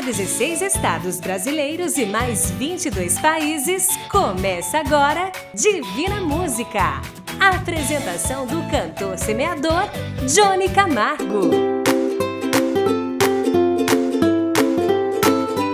para 0.00 0.06
16 0.06 0.62
estados 0.62 1.20
brasileiros 1.20 1.98
e 1.98 2.06
mais 2.06 2.50
22 2.52 3.18
países, 3.20 3.86
começa 4.10 4.78
agora 4.78 5.30
Divina 5.52 6.22
Música. 6.22 7.02
A 7.38 7.56
apresentação 7.56 8.46
do 8.46 8.62
cantor 8.70 9.18
semeador 9.18 9.90
Johnny 10.26 10.70
Camargo. 10.70 11.69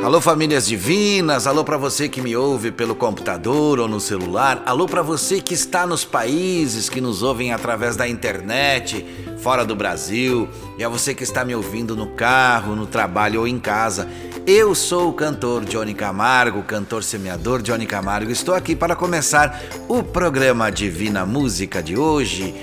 Alô 0.06 0.20
famílias 0.20 0.68
divinas, 0.68 1.48
alô 1.48 1.64
para 1.64 1.76
você 1.76 2.08
que 2.08 2.20
me 2.20 2.36
ouve 2.36 2.70
pelo 2.70 2.94
computador 2.94 3.80
ou 3.80 3.88
no 3.88 3.98
celular, 3.98 4.62
alô 4.64 4.86
para 4.86 5.02
você 5.02 5.40
que 5.40 5.52
está 5.52 5.84
nos 5.84 6.04
países 6.04 6.88
que 6.88 7.00
nos 7.00 7.24
ouvem 7.24 7.52
através 7.52 7.96
da 7.96 8.06
internet, 8.06 9.04
fora 9.38 9.64
do 9.64 9.74
Brasil, 9.74 10.48
e 10.78 10.84
a 10.84 10.88
você 10.88 11.12
que 11.12 11.24
está 11.24 11.44
me 11.44 11.56
ouvindo 11.56 11.96
no 11.96 12.06
carro, 12.10 12.76
no 12.76 12.86
trabalho 12.86 13.40
ou 13.40 13.48
em 13.48 13.58
casa. 13.58 14.08
Eu 14.46 14.76
sou 14.76 15.08
o 15.08 15.12
cantor 15.12 15.64
Johnny 15.64 15.92
Camargo, 15.92 16.62
cantor 16.62 17.02
semeador 17.02 17.60
Johnny 17.60 17.84
Camargo. 17.84 18.30
Estou 18.30 18.54
aqui 18.54 18.76
para 18.76 18.94
começar 18.94 19.60
o 19.88 20.04
programa 20.04 20.70
Divina 20.70 21.26
Música 21.26 21.82
de 21.82 21.98
hoje. 21.98 22.54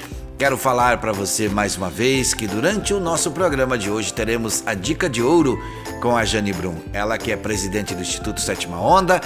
Quero 0.44 0.58
falar 0.58 0.98
para 0.98 1.14
você 1.14 1.48
mais 1.48 1.78
uma 1.78 1.90
vez 1.90 2.34
que 2.34 2.46
durante 2.46 2.94
o 2.94 3.00
nosso 3.00 3.32
programa 3.32 3.78
de 3.78 3.90
hoje 3.90 4.12
teremos 4.12 4.62
a 4.66 4.74
dica 4.74 5.10
de 5.10 5.22
ouro 5.22 5.58
com 6.02 6.18
a 6.18 6.26
Jane 6.26 6.52
Brum, 6.52 6.76
ela 6.92 7.18
que 7.18 7.32
é 7.32 7.38
presidente 7.38 7.96
do 7.96 8.02
Instituto 8.02 8.42
Sétima 8.42 8.78
Onda 8.78 9.22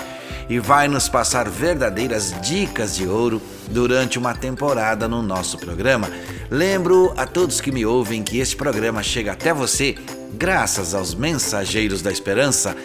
e 0.48 0.60
vai 0.60 0.88
nos 0.88 1.10
passar 1.10 1.50
verdadeiras 1.50 2.40
dicas 2.40 2.96
de 2.96 3.08
ouro 3.08 3.42
durante 3.72 4.20
uma 4.20 4.36
temporada 4.36 5.08
no 5.08 5.24
nosso 5.24 5.58
programa. 5.58 6.08
Lembro 6.52 7.12
a 7.18 7.26
todos 7.26 7.60
que 7.60 7.72
me 7.72 7.84
ouvem 7.84 8.22
que 8.22 8.38
este 8.38 8.56
programa 8.56 9.02
chega 9.02 9.32
até 9.32 9.52
você 9.52 9.96
graças 10.36 10.94
aos 10.94 11.16
mensageiros 11.16 12.04
da 12.04 12.12
esperança. 12.12 12.78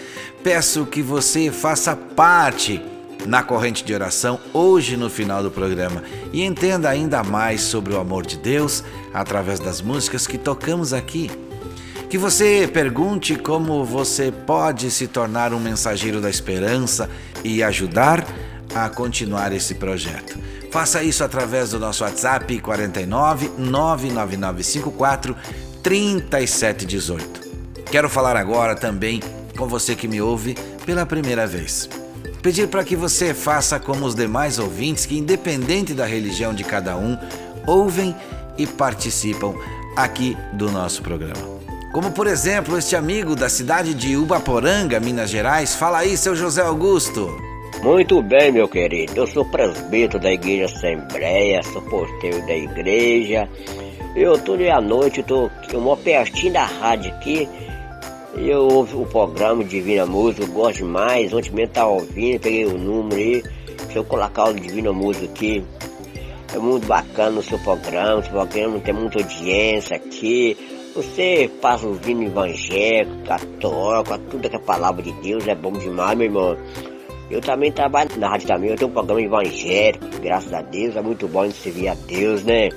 Peço 0.42 0.86
que 0.86 1.02
você 1.02 1.50
faça 1.52 1.94
parte 1.94 2.83
na 3.26 3.42
corrente 3.42 3.84
de 3.84 3.94
oração 3.94 4.38
hoje 4.52 4.96
no 4.96 5.08
final 5.08 5.42
do 5.42 5.50
programa 5.50 6.02
e 6.32 6.42
entenda 6.42 6.88
ainda 6.88 7.22
mais 7.22 7.60
sobre 7.62 7.92
o 7.94 8.00
amor 8.00 8.26
de 8.26 8.36
Deus 8.36 8.82
através 9.12 9.60
das 9.60 9.80
músicas 9.80 10.26
que 10.26 10.38
tocamos 10.38 10.92
aqui. 10.92 11.30
Que 12.08 12.18
você 12.18 12.68
pergunte 12.72 13.36
como 13.36 13.84
você 13.84 14.30
pode 14.30 14.90
se 14.90 15.06
tornar 15.06 15.54
um 15.54 15.60
mensageiro 15.60 16.20
da 16.20 16.28
esperança 16.28 17.08
e 17.42 17.62
ajudar 17.62 18.26
a 18.74 18.88
continuar 18.88 19.52
esse 19.52 19.74
projeto. 19.74 20.38
Faça 20.70 21.02
isso 21.02 21.22
através 21.24 21.70
do 21.70 21.78
nosso 21.78 22.04
WhatsApp 22.04 22.58
49 22.60 23.50
99954 23.58 25.36
3718. 25.82 27.42
Quero 27.90 28.08
falar 28.08 28.36
agora 28.36 28.74
também 28.74 29.20
com 29.56 29.66
você 29.66 29.94
que 29.94 30.08
me 30.08 30.20
ouve 30.20 30.54
pela 30.84 31.04
primeira 31.04 31.46
vez 31.46 32.02
pedir 32.42 32.66
para 32.66 32.84
que 32.84 32.96
você 32.96 33.32
faça 33.32 33.78
como 33.78 34.04
os 34.04 34.14
demais 34.14 34.58
ouvintes 34.58 35.06
que, 35.06 35.16
independente 35.16 35.94
da 35.94 36.04
religião 36.04 36.52
de 36.52 36.64
cada 36.64 36.96
um, 36.96 37.16
ouvem 37.66 38.14
e 38.58 38.66
participam 38.66 39.54
aqui 39.96 40.36
do 40.52 40.70
nosso 40.70 41.02
programa. 41.02 41.62
Como, 41.92 42.10
por 42.10 42.26
exemplo, 42.26 42.76
este 42.76 42.96
amigo 42.96 43.36
da 43.36 43.48
cidade 43.48 43.94
de 43.94 44.16
Ubaporanga, 44.16 44.98
Minas 44.98 45.30
Gerais. 45.30 45.74
Fala 45.74 45.98
aí, 45.98 46.16
seu 46.16 46.34
José 46.34 46.62
Augusto. 46.62 47.30
Muito 47.82 48.22
bem, 48.22 48.50
meu 48.50 48.66
querido. 48.66 49.12
Eu 49.14 49.27
sou 49.27 49.44
presbítero 49.44 50.18
da 50.18 50.32
Igreja 50.32 50.66
Assembleia, 50.66 51.62
sou 51.62 51.82
porteiro 51.82 52.44
da 52.46 52.56
igreja. 52.56 53.48
Eu 54.16 54.38
toda 54.38 54.74
a 54.74 54.80
noite 54.80 55.20
estou 55.20 55.50
moro 55.74 56.00
pertinho 56.00 56.52
da 56.52 56.64
rádio 56.64 57.12
aqui 57.12 57.48
eu 58.36 58.66
ouvo 58.66 59.02
o 59.02 59.06
programa 59.06 59.62
Divina 59.64 60.06
Música, 60.06 60.47
gosto 60.47 60.78
demais. 60.78 61.33
Ontem 61.33 61.50
mesmo 61.50 61.69
estava 61.69 61.91
ouvindo, 61.91 62.40
peguei 62.40 62.64
o 62.67 62.79
número 62.79 63.17
aí. 63.17 63.42
Se 63.90 63.96
eu 63.96 64.05
colocar 64.05 64.45
o 64.48 64.55
Divina 64.55 64.92
Música 64.92 65.27
aqui, 65.27 65.64
é 66.55 66.58
muito 66.58 66.86
bacana 66.86 67.39
o 67.39 67.42
seu 67.42 67.58
programa. 67.58 68.20
O 68.20 68.23
seu 68.23 68.33
programa 68.33 68.80
tem 68.80 68.95
muita 68.95 69.18
audiência 69.18 69.96
aqui. 69.96 70.56
Você 70.95 71.51
passa 71.61 71.86
ouvindo 71.86 72.23
evangélico, 72.23 73.17
católico, 73.24 74.18
tudo 74.30 74.51
que 74.51 74.56
é 74.56 74.58
palavra 74.58 75.02
de 75.02 75.12
Deus, 75.23 75.48
é 75.48 75.55
bom 75.55 75.73
demais, 75.73 76.17
meu 76.18 76.27
irmão. 76.27 76.56
Eu 77.30 77.40
também 77.40 77.73
trabalho 77.73 78.11
na 78.18 78.29
rádio 78.29 78.46
também, 78.46 78.70
eu 78.70 78.77
tenho 78.77 78.90
um 78.90 78.92
programa 78.92 79.23
evangélico, 79.23 80.05
graças 80.23 80.52
a 80.52 80.61
Deus, 80.61 80.95
é 80.95 81.01
muito 81.01 81.27
bom 81.27 81.46
de 81.46 81.55
servir 81.55 81.89
a 81.89 81.95
Deus, 81.95 82.45
né? 82.45 82.68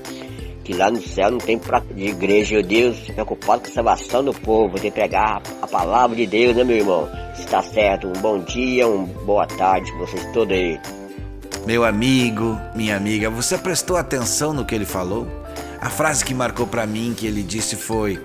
Que 0.65 0.73
lá 0.73 0.89
no 0.89 0.99
céu 0.99 1.29
não 1.29 1.37
tem 1.37 1.59
prato 1.59 1.93
de 1.93 2.07
igreja, 2.07 2.61
Deus 2.63 2.97
se 3.05 3.13
preocupado 3.13 3.61
com 3.61 3.67
a 3.67 3.71
salvação 3.71 4.23
do 4.23 4.33
povo, 4.33 4.79
de 4.79 4.89
pregar 4.89 5.41
a 5.61 5.67
palavra 5.67 6.15
de 6.15 6.25
Deus, 6.25 6.55
né, 6.55 6.63
meu 6.63 6.77
irmão? 6.77 7.07
Está 7.37 7.61
certo, 7.61 8.07
um 8.07 8.13
bom 8.13 8.39
dia, 8.39 8.87
uma 8.87 9.05
boa 9.23 9.45
tarde 9.45 9.91
para 9.91 9.99
vocês 10.01 10.25
todos 10.33 10.57
aí. 10.57 10.79
Meu 11.67 11.85
amigo, 11.85 12.59
minha 12.75 12.97
amiga, 12.97 13.29
você 13.29 13.59
prestou 13.59 13.95
atenção 13.95 14.53
no 14.53 14.65
que 14.65 14.73
ele 14.73 14.85
falou? 14.85 15.27
A 15.79 15.89
frase 15.89 16.25
que 16.25 16.33
marcou 16.33 16.65
para 16.65 16.87
mim 16.87 17.13
que 17.15 17.27
ele 17.27 17.43
disse 17.43 17.75
foi: 17.75 18.19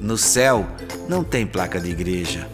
No 0.00 0.18
céu 0.18 0.66
não 1.08 1.22
tem 1.22 1.46
placa 1.46 1.80
de 1.80 1.90
igreja. 1.90 2.48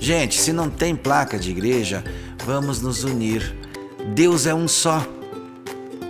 Gente, 0.00 0.40
se 0.40 0.50
não 0.50 0.70
tem 0.70 0.96
placa 0.96 1.38
de 1.38 1.50
igreja, 1.50 2.02
vamos 2.44 2.80
nos 2.80 3.04
unir. 3.04 3.54
Deus 4.14 4.46
é 4.46 4.54
um 4.54 4.66
só. 4.66 5.06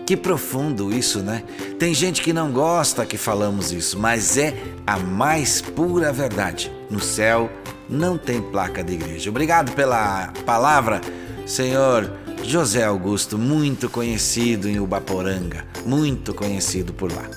Que 0.06 0.16
profundo 0.16 0.92
isso, 0.92 1.20
né? 1.20 1.42
Tem 1.78 1.94
gente 1.94 2.22
que 2.22 2.32
não 2.32 2.50
gosta 2.50 3.06
que 3.06 3.16
falamos 3.16 3.72
isso, 3.72 3.98
mas 3.98 4.36
é 4.36 4.54
a 4.86 4.98
mais 4.98 5.60
pura 5.60 6.12
verdade. 6.12 6.72
No 6.90 7.00
céu 7.00 7.50
não 7.88 8.18
tem 8.18 8.40
placa 8.40 8.82
de 8.82 8.94
igreja. 8.94 9.30
Obrigado 9.30 9.72
pela 9.72 10.32
palavra, 10.44 11.00
Senhor 11.46 12.10
José 12.42 12.84
Augusto, 12.84 13.38
muito 13.38 13.88
conhecido 13.88 14.68
em 14.68 14.80
Ubaporanga, 14.80 15.64
muito 15.86 16.34
conhecido 16.34 16.92
por 16.92 17.12
lá. 17.12 17.28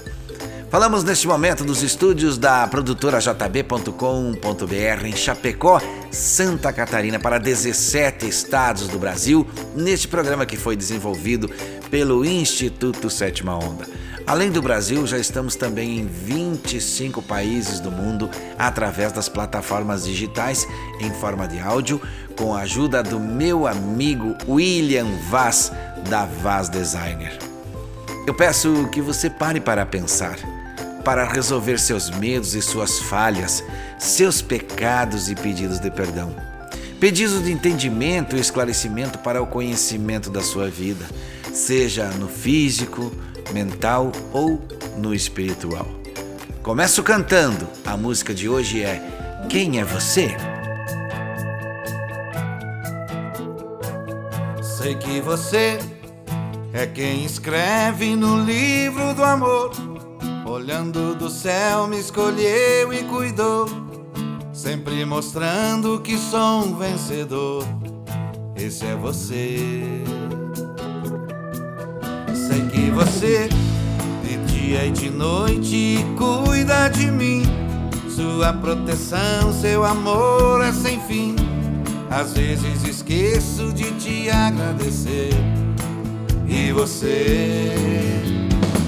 Falamos 0.72 1.04
neste 1.04 1.28
momento 1.28 1.64
dos 1.64 1.84
estúdios 1.84 2.38
da 2.38 2.68
produtora 2.68 3.20
jb.com.br 3.20 5.06
em 5.06 5.16
Chapecó, 5.16 5.80
Santa 6.12 6.74
Catarina, 6.74 7.20
para 7.20 7.38
17 7.38 8.28
estados 8.28 8.88
do 8.88 9.00
Brasil, 9.00 9.48
neste 9.76 10.08
programa 10.08 10.46
que 10.46 10.58
foi 10.58 10.76
desenvolvido 10.76 11.50
pelo 11.96 12.26
Instituto 12.26 13.10
Sétima 13.10 13.56
Onda. 13.56 13.88
Além 14.28 14.52
do 14.52 14.62
Brasil, 14.62 15.08
já 15.08 15.18
estamos 15.18 15.56
também 15.56 16.00
em 16.00 16.06
25 16.06 17.22
países 17.22 17.80
do 17.80 17.90
mundo 17.90 18.30
através 18.60 19.14
das 19.14 19.30
plataformas 19.30 20.04
digitais 20.04 20.68
em 21.00 21.10
forma 21.14 21.48
de 21.48 21.58
áudio, 21.58 22.02
com 22.38 22.54
a 22.54 22.64
ajuda 22.64 23.02
do 23.02 23.18
meu 23.18 23.66
amigo 23.66 24.36
William 24.46 25.08
Vaz, 25.30 25.72
da 26.10 26.26
Vaz 26.26 26.68
Designer. 26.68 27.40
Eu 28.28 28.34
peço 28.34 28.90
que 28.92 29.00
você 29.00 29.30
pare 29.30 29.62
para 29.62 29.86
pensar, 29.86 30.36
para 31.06 31.24
resolver 31.24 31.80
seus 31.80 32.10
medos 32.10 32.56
e 32.56 32.62
suas 32.62 33.00
falhas, 33.00 33.64
seus 33.98 34.42
pecados 34.42 35.30
e 35.30 35.36
pedidos 35.36 35.80
de 35.80 35.90
perdão. 35.90 36.36
Pedidos 37.00 37.42
de 37.42 37.54
entendimento 37.54 38.36
e 38.36 38.40
esclarecimento 38.42 39.18
para 39.20 39.42
o 39.42 39.48
conhecimento 39.48 40.30
da 40.30 40.42
sua 40.42 40.70
vida 40.70 41.06
seja 41.56 42.10
no 42.10 42.28
físico, 42.28 43.12
mental 43.54 44.12
ou 44.34 44.62
no 44.98 45.14
espiritual. 45.14 45.88
Começo 46.62 47.02
cantando. 47.02 47.68
A 47.86 47.96
música 47.96 48.34
de 48.34 48.50
hoje 48.50 48.84
é 48.84 49.02
Quem 49.50 49.80
é 49.80 49.86
você? 49.86 50.36
Sei 54.62 54.96
que 54.96 55.22
você 55.22 55.80
é 56.74 56.86
quem 56.86 57.24
escreve 57.24 58.16
no 58.16 58.44
livro 58.44 59.14
do 59.14 59.24
amor. 59.24 59.72
Olhando 60.46 61.16
do 61.16 61.30
céu, 61.30 61.88
me 61.88 62.00
escolheu 62.00 62.94
e 62.94 63.04
cuidou, 63.06 63.68
sempre 64.54 65.06
mostrando 65.06 66.02
que 66.02 66.18
sou 66.18 66.66
um 66.66 66.76
vencedor. 66.76 67.66
Esse 68.56 68.86
é 68.86 68.96
você 68.96 70.04
sei 72.36 72.62
que 72.68 72.92
você 72.92 73.50
de 74.24 74.38
dia 74.52 74.86
e 74.86 74.92
de 74.92 75.10
noite 75.10 76.06
cuida 76.18 76.90
de 76.90 77.10
mim. 77.10 77.44
Sua 78.10 78.54
proteção, 78.54 79.54
seu 79.62 79.84
amor 79.84 80.64
é 80.64 80.72
sem 80.72 81.00
fim. 81.02 81.36
Às 82.10 82.34
vezes 82.34 82.84
esqueço 82.88 83.74
de 83.74 83.92
te 83.94 84.30
agradecer. 84.30 85.34
E 86.48 86.72
você 86.72 87.74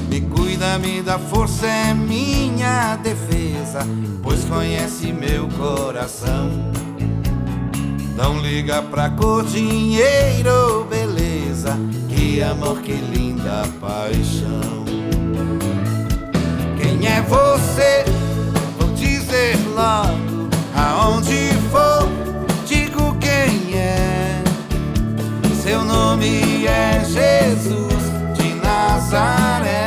me 0.10 0.22
cuida, 0.22 0.78
me 0.78 1.02
dá 1.02 1.18
força, 1.18 1.66
é 1.66 1.94
minha 1.94 2.96
defesa, 2.98 3.80
pois 4.22 4.44
conhece 4.46 5.12
meu 5.12 5.48
coração. 5.50 6.50
Não 8.16 8.40
liga 8.40 8.82
pra 8.82 9.10
cor, 9.10 9.44
dinheiro, 9.44 10.77
beleza, 11.58 11.78
que 12.10 12.42
amor, 12.42 12.82
que 12.82 12.94
linda 12.94 13.64
paixão. 13.82 14.86
Quem 16.80 17.08
é 17.08 17.22
você? 17.22 18.06
Vou 18.78 18.90
dizer 18.94 19.58
logo, 19.74 20.50
aonde 20.76 21.52
for, 21.72 22.08
digo 22.66 23.16
quem 23.20 23.78
é. 23.78 24.44
Seu 25.62 25.84
nome 25.84 26.66
é 26.66 27.04
Jesus 27.04 28.04
de 28.38 28.54
Nazaré. 28.56 29.87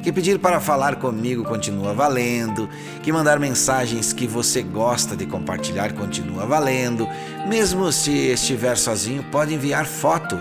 Que 0.00 0.12
pedir 0.12 0.38
para 0.38 0.60
falar 0.60 0.94
comigo 0.94 1.42
continua 1.42 1.92
valendo. 1.92 2.68
Que 3.02 3.10
mandar 3.10 3.40
mensagens 3.40 4.12
que 4.12 4.24
você 4.24 4.62
gosta 4.62 5.16
de 5.16 5.26
compartilhar 5.26 5.94
continua 5.94 6.46
valendo. 6.46 7.08
Mesmo 7.48 7.90
se 7.90 8.12
estiver 8.12 8.76
sozinho, 8.76 9.24
pode 9.32 9.52
enviar 9.52 9.84
foto. 9.84 10.38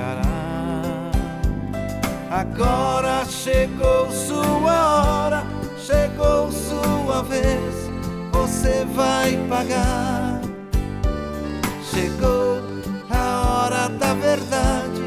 encarar? 0.06 1.12
Agora 2.30 3.26
chegou 3.26 4.12
sua 4.12 5.04
hora, 5.04 5.44
chegou 5.78 6.52
sua 6.52 7.24
vez, 7.24 7.90
você 8.32 8.86
vai 8.94 9.38
pagar. 9.50 10.42
Chegou 11.92 12.62
a 13.10 13.64
hora 13.64 13.88
da 13.88 14.14
verdade, 14.14 15.02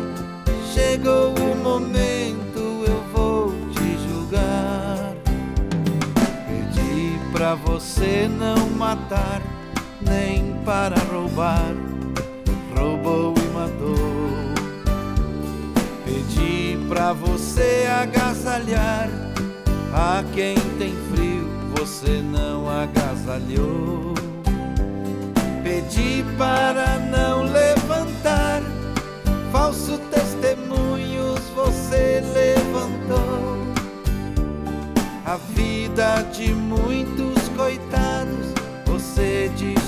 chegou 0.72 1.34
o 1.34 1.54
momento, 1.56 2.84
eu 2.86 3.02
vou 3.12 3.52
te 3.72 3.98
julgar. 4.08 5.12
Pedi 6.46 7.18
pra 7.32 7.54
você 7.54 8.28
não 8.28 8.70
matar, 8.70 9.42
nem 10.00 10.54
para 10.64 10.96
roubar, 11.12 11.74
roubou 12.74 13.27
pra 16.98 17.12
você 17.12 17.86
agasalhar, 18.02 19.08
a 19.94 20.24
quem 20.34 20.56
tem 20.80 20.96
frio 21.12 21.48
você 21.76 22.20
não 22.20 22.68
agasalhou. 22.68 24.14
Pedi 25.62 26.24
para 26.36 26.98
não 26.98 27.44
levantar 27.44 28.62
falso 29.52 29.96
testemunhos, 30.10 31.38
você 31.54 32.20
levantou. 32.34 33.58
A 35.24 35.36
vida 35.54 36.22
de 36.32 36.52
muitos 36.52 37.48
coitados 37.56 38.52
você 38.86 39.48
destruiu, 39.50 39.87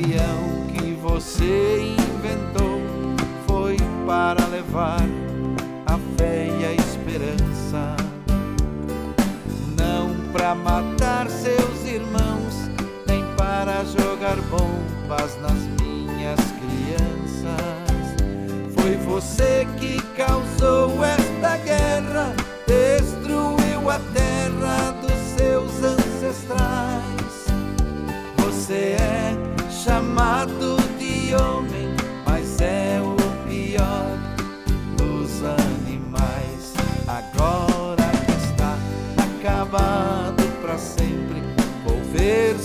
Avião 0.00 0.66
que 0.72 0.94
você 0.94 1.94
inventou 1.98 2.80
foi 3.46 3.76
para 4.06 4.46
levar 4.46 5.02
a 5.86 5.98
fé 6.16 6.48
e 6.58 6.64
a 6.64 6.72
esperança, 6.72 7.96
não 9.76 10.14
para 10.32 10.54
matar 10.54 11.28
seus 11.28 11.84
irmãos, 11.84 12.70
nem 13.06 13.22
para 13.36 13.84
jogar 13.84 14.36
bombas 14.48 15.38
nas 15.42 15.58
minhas 15.80 16.40
crianças. 16.60 17.60
Foi 18.74 18.96
você 18.96 19.66
que 19.78 20.00
causou 20.16 21.04
esta 21.04 21.58
guerra, 21.58 22.34
destruiu 22.66 23.90
a 23.90 23.98
terra 24.14 24.92
dos 25.02 25.18
seus 25.36 25.84
ancestrais. 25.84 27.00
Você 28.38 28.96
vou 42.30 42.59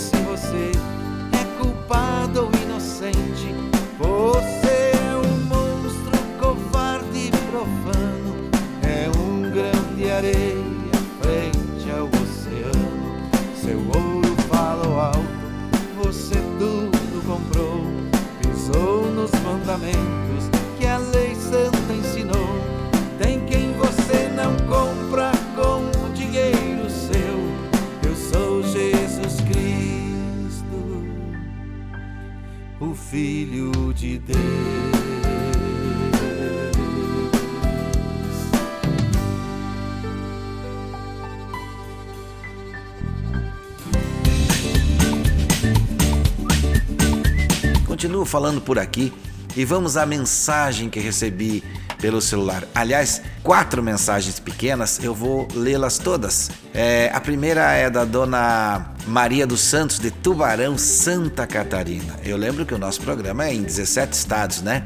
Falando 48.25 48.62
por 48.62 48.79
aqui 48.79 49.13
e 49.55 49.63
vamos 49.63 49.96
à 49.96 50.05
mensagem 50.05 50.89
que 50.89 51.00
recebi 51.00 51.63
pelo 52.00 52.22
celular. 52.22 52.63
Aliás, 52.75 53.22
quatro 53.41 53.82
mensagens 53.82 54.39
pequenas, 54.39 55.03
eu 55.03 55.13
vou 55.13 55.48
lê-las 55.55 55.98
todas. 55.98 56.51
É, 56.74 57.10
a 57.13 57.22
primeira 57.22 57.72
é 57.72 57.89
da 57.89 58.03
dona 58.03 58.94
Maria 59.08 59.48
dos 59.48 59.62
Santos, 59.62 59.98
de 59.98 60.12
Tubarão, 60.12 60.77
Santa 60.77 61.48
Catarina. 61.48 62.15
Eu 62.24 62.38
lembro 62.38 62.65
que 62.65 62.74
o 62.74 62.77
nosso 62.77 63.01
programa 63.01 63.46
é 63.46 63.53
em 63.53 63.63
17 63.63 64.13
estados, 64.13 64.62
né? 64.62 64.86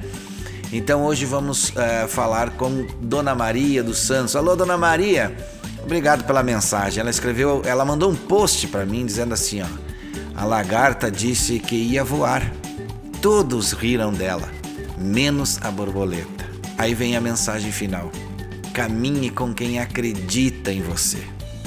Então 0.72 1.04
hoje 1.04 1.26
vamos 1.26 1.76
é, 1.76 2.08
falar 2.08 2.52
com 2.52 2.86
Dona 3.02 3.34
Maria 3.34 3.84
dos 3.84 3.98
Santos. 3.98 4.36
Alô, 4.36 4.56
Dona 4.56 4.78
Maria, 4.78 5.36
obrigado 5.84 6.24
pela 6.26 6.44
mensagem. 6.44 7.02
Ela 7.02 7.10
escreveu, 7.10 7.64
ela 7.66 7.84
mandou 7.84 8.12
um 8.12 8.16
post 8.16 8.68
para 8.68 8.86
mim 8.86 9.06
dizendo 9.06 9.34
assim, 9.34 9.62
ó. 9.62 9.90
A 10.36 10.46
lagarta 10.46 11.12
disse 11.12 11.60
que 11.60 11.76
ia 11.76 12.04
voar. 12.04 12.59
Todos 13.22 13.74
riram 13.74 14.14
dela, 14.14 14.48
menos 14.98 15.60
a 15.62 15.70
borboleta. 15.70 16.46
Aí 16.78 16.94
vem 16.94 17.18
a 17.18 17.22
mensagem 17.22 17.70
final: 17.70 18.10
caminhe 18.74 19.30
com 19.30 19.54
quem 19.54 19.78
acredita 19.78 20.72
em 20.72 20.82
você. 20.82 21.22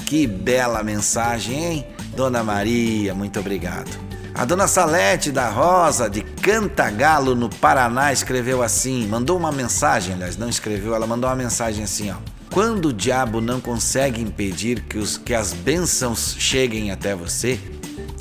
Que 0.07 0.25
bela 0.25 0.83
mensagem, 0.83 1.63
hein? 1.63 1.87
Dona 2.15 2.43
Maria, 2.43 3.13
muito 3.13 3.39
obrigado. 3.39 3.91
A 4.33 4.45
dona 4.45 4.67
Salete 4.67 5.31
da 5.31 5.47
Rosa, 5.47 6.09
de 6.09 6.23
Cantagalo, 6.23 7.35
no 7.35 7.47
Paraná, 7.47 8.11
escreveu 8.11 8.63
assim: 8.63 9.05
mandou 9.05 9.37
uma 9.37 9.51
mensagem, 9.51 10.15
aliás, 10.15 10.35
não 10.35 10.49
escreveu, 10.49 10.95
ela 10.95 11.05
mandou 11.05 11.29
uma 11.29 11.35
mensagem 11.35 11.83
assim, 11.83 12.09
ó. 12.09 12.15
Quando 12.51 12.87
o 12.87 12.93
diabo 12.93 13.39
não 13.41 13.61
consegue 13.61 14.21
impedir 14.21 14.81
que, 14.81 14.97
os, 14.97 15.17
que 15.17 15.35
as 15.35 15.53
bênçãos 15.53 16.35
cheguem 16.39 16.89
até 16.91 17.15
você, 17.15 17.59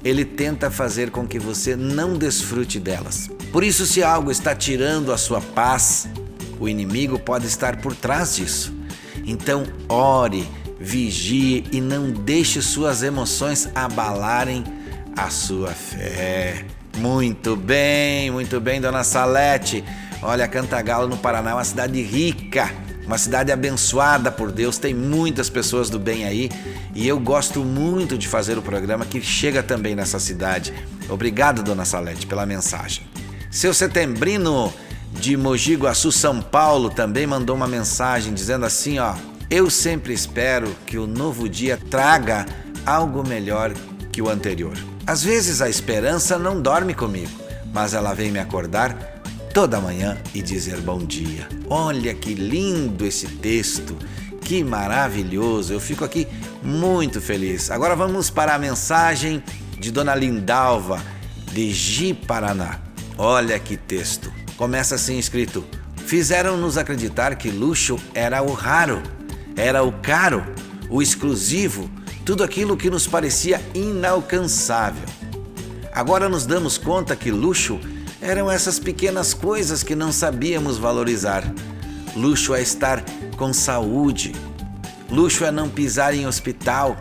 ele 0.05 0.25
tenta 0.25 0.71
fazer 0.71 1.11
com 1.11 1.27
que 1.27 1.39
você 1.39 1.77
não 1.77 2.15
desfrute 2.15 2.81
delas. 2.81 3.31
Por 3.53 3.63
isso, 3.63 3.87
se 3.87 4.03
algo 4.03 4.31
está 4.31 4.55
tirando 4.55 5.13
a 5.13 5.19
sua 5.19 5.41
paz, 5.41 6.09
o 6.59 6.69
inimigo 6.69 7.19
pode 7.19 7.47
estar 7.47 7.77
por 7.81 7.95
trás 7.95 8.37
disso. 8.37 8.75
Então, 9.25 9.65
ore, 9.89 10.49
vigie 10.81 11.65
e 11.71 11.81
não 11.81 12.11
deixe 12.11 12.61
suas 12.61 13.03
emoções 13.03 13.69
abalarem 13.75 14.65
a 15.17 15.31
sua 15.31 15.71
fé. 15.71 16.65
Muito 16.97 17.57
bem, 17.57 18.31
muito 18.31 18.61
bem, 18.61 18.81
dona 18.81 19.05
Salete. 19.05 19.85
Olha, 20.23 20.49
Cantagalo 20.49 21.09
no 21.09 21.17
Paraná 21.17 21.51
é 21.51 21.55
uma 21.55 21.65
cidade 21.65 22.01
rica 22.03 22.71
uma 23.07 23.19
cidade 23.19 23.51
abençoada 23.51 24.31
por 24.31 24.53
Deus, 24.53 24.79
tem 24.79 24.95
muitas 24.95 25.51
pessoas 25.51 25.91
do 25.91 25.99
bem 25.99 26.25
aí 26.25 26.51
e 26.95 27.07
eu 27.07 27.19
gosto 27.19 27.65
muito 27.65 28.17
de 28.17 28.29
fazer 28.29 28.57
o 28.57 28.63
programa 28.63 29.05
que 29.05 29.21
chega 29.21 29.63
também 29.63 29.95
nessa 29.95 30.19
cidade. 30.19 30.73
Obrigado, 31.09 31.63
dona 31.63 31.85
Salete, 31.85 32.27
pela 32.27 32.47
mensagem. 32.47 33.05
Seu 33.51 33.75
Setembrino 33.75 34.73
de 35.13 35.37
Mogi 35.37 35.75
Guaçu, 35.75 36.11
São 36.11 36.41
Paulo, 36.41 36.89
também 36.89 37.27
mandou 37.27 37.55
uma 37.55 37.67
mensagem 37.67 38.33
dizendo 38.33 38.65
assim, 38.65 38.99
ó: 38.99 39.15
"Eu 39.51 39.69
sempre 39.69 40.15
espero 40.15 40.75
que 40.87 40.97
o 40.97 41.07
novo 41.07 41.49
dia 41.49 41.79
traga 41.91 42.47
algo 42.87 43.27
melhor 43.27 43.73
que 44.11 44.23
o 44.23 44.29
anterior. 44.29 44.77
Às 45.07 45.23
vezes 45.23 45.61
a 45.61 45.69
esperança 45.69 46.39
não 46.39 46.61
dorme 46.61 46.95
comigo, 46.95 47.31
mas 47.73 47.95
ela 47.95 48.15
vem 48.15 48.31
me 48.31 48.39
acordar 48.39 49.12
toda 49.53 49.81
manhã 49.81 50.17
e 50.35 50.41
dizer 50.41 50.81
bom 50.81 50.99
dia. 50.99 51.47
Olha 51.69 52.15
que 52.15 52.33
lindo 52.33 53.05
esse 53.05 53.27
texto, 53.27 53.97
que 54.41 54.65
maravilhoso. 54.65 55.75
Eu 55.75 55.81
fico 55.81 56.05
aqui 56.05 56.27
muito 56.63 57.21
feliz. 57.21 57.71
Agora 57.71 57.95
vamos 57.95 58.31
para 58.31 58.55
a 58.55 58.59
mensagem 58.59 59.43
de 59.79 59.93
Dona 59.93 60.15
Lindalva, 60.15 61.03
de 61.53 61.71
Ji 61.71 62.15
Paraná. 62.15 62.81
Olha 63.19 63.59
que 63.59 63.77
texto. 63.77 64.33
Começa 64.57 64.95
assim 64.95 65.19
escrito: 65.19 65.65
Fizeram-nos 66.07 66.79
acreditar 66.79 67.37
que 67.37 67.51
luxo 67.51 67.99
era 68.15 68.43
o 68.43 68.55
raro, 68.55 69.03
era 69.55 69.83
o 69.83 69.93
caro, 69.93 70.45
o 70.89 71.03
exclusivo, 71.03 71.91
tudo 72.25 72.43
aquilo 72.43 72.77
que 72.77 72.89
nos 72.89 73.07
parecia 73.07 73.61
inalcançável. 73.75 75.05
Agora 75.93 76.27
nos 76.27 76.47
damos 76.47 76.79
conta 76.79 77.15
que 77.15 77.31
luxo 77.31 77.79
eram 78.23 78.49
essas 78.49 78.79
pequenas 78.79 79.35
coisas 79.35 79.83
que 79.83 79.97
não 79.97 80.13
sabíamos 80.13 80.79
valorizar. 80.79 81.43
Luxo 82.15 82.55
é 82.55 82.63
estar 82.63 83.05
com 83.37 83.53
saúde. 83.53 84.33
Luxo 85.11 85.45
é 85.45 85.51
não 85.51 85.69
pisar 85.69 86.15
em 86.15 86.27
hospital. 86.27 86.97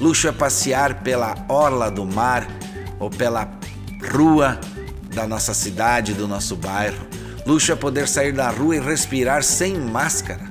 Luxo 0.00 0.28
é 0.28 0.32
passear 0.32 1.02
pela 1.02 1.44
orla 1.48 1.90
do 1.90 2.06
mar 2.06 2.46
ou 3.00 3.10
pela 3.10 3.50
rua 4.12 4.60
da 5.12 5.26
nossa 5.26 5.52
cidade, 5.52 6.14
do 6.14 6.28
nosso 6.28 6.54
bairro. 6.54 7.04
Luxo 7.44 7.72
é 7.72 7.76
poder 7.76 8.06
sair 8.06 8.32
da 8.32 8.48
rua 8.48 8.76
e 8.76 8.80
respirar 8.80 9.42
sem 9.42 9.74
máscara. 9.74 10.48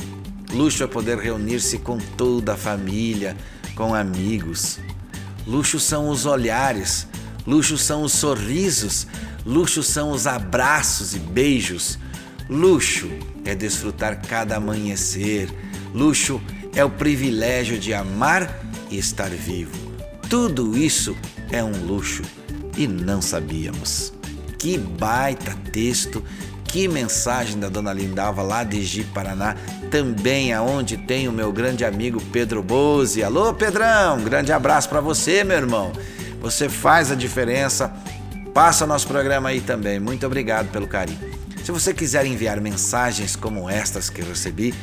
Luxo 0.51 0.83
é 0.83 0.88
poder 0.88 1.17
reunir-se 1.17 1.79
com 1.79 1.98
toda 1.98 2.53
a 2.53 2.57
família, 2.57 3.38
com 3.74 3.95
amigos. 3.95 4.79
Luxo 5.48 5.79
são 5.79 6.10
os 6.10 6.25
olhares, 6.25 7.07
luxo 7.48 7.77
são 7.77 8.03
os 8.03 8.13
sorrisos, 8.13 9.07
Luxo 9.46 9.84
são 9.84 10.12
os 10.12 10.26
abraços 10.26 11.14
e 11.14 11.20
beijos. 11.20 12.00
Luxo 12.50 13.10
é 13.46 13.54
desfrutar 13.54 14.22
cada 14.22 14.56
amanhecer. 14.56 15.50
Luxo 15.94 16.42
é 16.76 16.84
o 16.84 16.90
privilégio 16.90 17.78
de 17.78 17.94
amar 17.94 18.64
e 18.90 18.98
estar 18.98 19.30
vivo. 19.30 19.72
Tudo 20.30 20.78
isso 20.78 21.16
é 21.52 21.64
um 21.64 21.86
luxo 21.86 22.24
e 22.78 22.88
não 22.88 23.22
sabíamos. 23.22 24.14
Que 24.58 24.78
baita 24.78 25.56
texto, 25.72 26.24
que 26.64 26.88
mensagem 26.88 27.60
da 27.60 27.70
dona 27.70 27.94
Lindalva 27.94 28.42
lá 28.42 28.64
de 28.64 28.82
Ji, 28.82 29.04
Paraná, 29.04 29.56
também 29.92 30.54
aonde 30.54 30.98
tem 30.98 31.28
o 31.28 31.32
meu 31.32 31.52
grande 31.52 31.86
amigo 31.86 32.20
Pedro 32.32 32.64
Bose. 32.64 33.24
Alô, 33.24 33.54
Pedrão, 33.54 34.24
grande 34.24 34.52
abraço 34.52 34.90
para 34.90 35.02
você, 35.02 35.44
meu 35.44 35.58
irmão. 35.58 35.92
Você 36.42 36.68
faz 36.68 37.12
a 37.12 37.16
diferença 37.16 37.94
Passa 38.53 38.86
nosso 38.86 39.07
programa 39.07 39.50
aí 39.50 39.60
também. 39.60 40.00
Muito 40.00 40.27
obrigado 40.27 40.72
pelo 40.72 40.88
carinho. 40.88 41.19
Se 41.63 41.72
você 41.72 41.91
quiser 41.91 42.24
enviar 42.25 42.62
mensagens 42.62 43.36
como 43.36 43.67
estas 43.67 44.12
que 44.12 44.22
eu 44.22 44.27
recebi, 44.27 44.75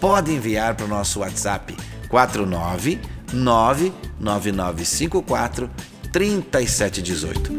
pode 0.00 0.32
enviar 0.32 0.76
para 0.76 0.86
o 0.86 0.88
nosso 0.88 1.18
WhatsApp 1.20 1.76
49 2.08 3.00
99954 3.32 5.68
3718. 6.12 7.58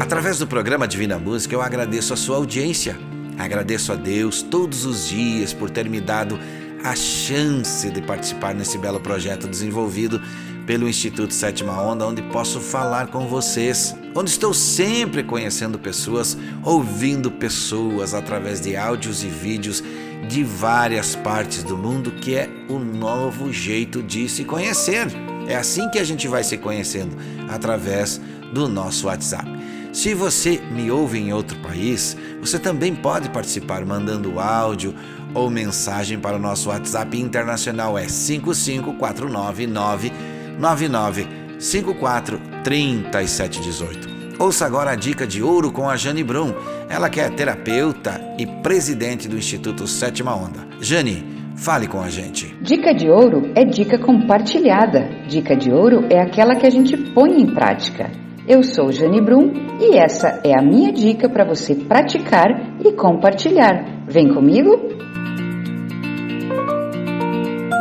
Através 0.00 0.38
do 0.38 0.46
programa 0.46 0.88
Divina 0.88 1.18
Música, 1.18 1.54
eu 1.54 1.60
agradeço 1.60 2.14
a 2.14 2.16
sua 2.16 2.36
audiência 2.36 2.96
Agradeço 3.38 3.92
a 3.92 3.96
Deus 3.96 4.42
todos 4.42 4.84
os 4.84 5.08
dias 5.08 5.52
por 5.52 5.70
ter 5.70 5.88
me 5.88 6.00
dado 6.00 6.38
a 6.84 6.94
chance 6.94 7.90
de 7.90 8.02
participar 8.02 8.54
nesse 8.54 8.76
belo 8.76 9.00
projeto 9.00 9.48
desenvolvido 9.48 10.20
pelo 10.66 10.88
Instituto 10.88 11.32
Sétima 11.32 11.80
Onda, 11.80 12.06
onde 12.06 12.22
posso 12.22 12.60
falar 12.60 13.08
com 13.08 13.26
vocês, 13.26 13.94
onde 14.14 14.30
estou 14.30 14.54
sempre 14.54 15.22
conhecendo 15.22 15.78
pessoas, 15.78 16.36
ouvindo 16.62 17.30
pessoas 17.30 18.14
através 18.14 18.60
de 18.60 18.76
áudios 18.76 19.22
e 19.22 19.28
vídeos 19.28 19.82
de 20.28 20.42
várias 20.42 21.14
partes 21.16 21.62
do 21.62 21.76
mundo, 21.76 22.12
que 22.12 22.34
é 22.34 22.48
o 22.68 22.78
novo 22.78 23.52
jeito 23.52 24.02
de 24.02 24.28
se 24.28 24.44
conhecer. 24.44 25.06
É 25.46 25.56
assim 25.56 25.88
que 25.90 25.98
a 25.98 26.04
gente 26.04 26.26
vai 26.26 26.42
se 26.42 26.56
conhecendo 26.56 27.16
através 27.48 28.20
do 28.52 28.68
nosso 28.68 29.06
WhatsApp. 29.06 29.50
Se 29.94 30.12
você 30.12 30.60
me 30.72 30.90
ouve 30.90 31.20
em 31.20 31.32
outro 31.32 31.56
país, 31.60 32.16
você 32.40 32.58
também 32.58 32.96
pode 32.96 33.30
participar 33.30 33.86
mandando 33.86 34.40
áudio 34.40 34.92
ou 35.32 35.48
mensagem 35.48 36.18
para 36.18 36.34
o 36.34 36.40
nosso 36.40 36.68
WhatsApp 36.68 37.16
internacional 37.16 37.96
é 37.96 38.08
55499 38.08 40.12
9954 40.58 42.40
3718. 42.64 44.08
Ouça 44.36 44.66
agora 44.66 44.90
a 44.90 44.96
dica 44.96 45.28
de 45.28 45.40
ouro 45.40 45.70
com 45.70 45.88
a 45.88 45.96
Jane 45.96 46.24
Brum, 46.24 46.52
ela 46.88 47.08
que 47.08 47.20
é 47.20 47.30
terapeuta 47.30 48.20
e 48.36 48.46
presidente 48.46 49.28
do 49.28 49.38
Instituto 49.38 49.86
Sétima 49.86 50.34
Onda. 50.34 50.66
Jane, 50.80 51.24
fale 51.54 51.86
com 51.86 52.02
a 52.02 52.10
gente. 52.10 52.52
Dica 52.60 52.92
de 52.92 53.08
ouro 53.08 53.48
é 53.54 53.64
dica 53.64 53.96
compartilhada. 53.96 55.08
Dica 55.28 55.56
de 55.56 55.70
ouro 55.70 56.04
é 56.10 56.20
aquela 56.20 56.56
que 56.56 56.66
a 56.66 56.70
gente 56.70 56.96
põe 56.96 57.40
em 57.40 57.54
prática. 57.54 58.23
Eu 58.46 58.62
sou 58.62 58.92
Jane 58.92 59.22
Brum 59.22 59.50
e 59.80 59.96
essa 59.96 60.38
é 60.44 60.52
a 60.54 60.62
minha 60.62 60.92
dica 60.92 61.30
para 61.30 61.46
você 61.46 61.74
praticar 61.74 62.76
e 62.84 62.92
compartilhar. 62.92 64.04
Vem 64.06 64.34
comigo? 64.34 64.70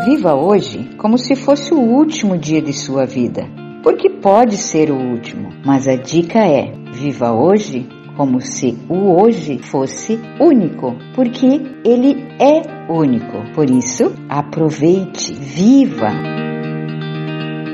Viva 0.05 0.33
hoje 0.33 0.89
como 0.97 1.17
se 1.17 1.35
fosse 1.35 1.73
o 1.73 1.81
último 1.81 2.37
dia 2.37 2.61
de 2.61 2.71
sua 2.71 3.05
vida, 3.05 3.45
porque 3.83 4.09
pode 4.09 4.55
ser 4.55 4.89
o 4.89 4.95
último, 4.95 5.49
mas 5.65 5.85
a 5.85 5.97
dica 5.97 6.39
é: 6.39 6.71
viva 6.93 7.33
hoje 7.33 7.85
como 8.15 8.39
se 8.39 8.77
o 8.87 9.21
hoje 9.21 9.57
fosse 9.57 10.17
único, 10.39 10.95
porque 11.13 11.61
ele 11.83 12.25
é 12.39 12.61
único. 12.89 13.51
Por 13.53 13.69
isso, 13.69 14.13
aproveite, 14.29 15.33
viva! 15.33 16.09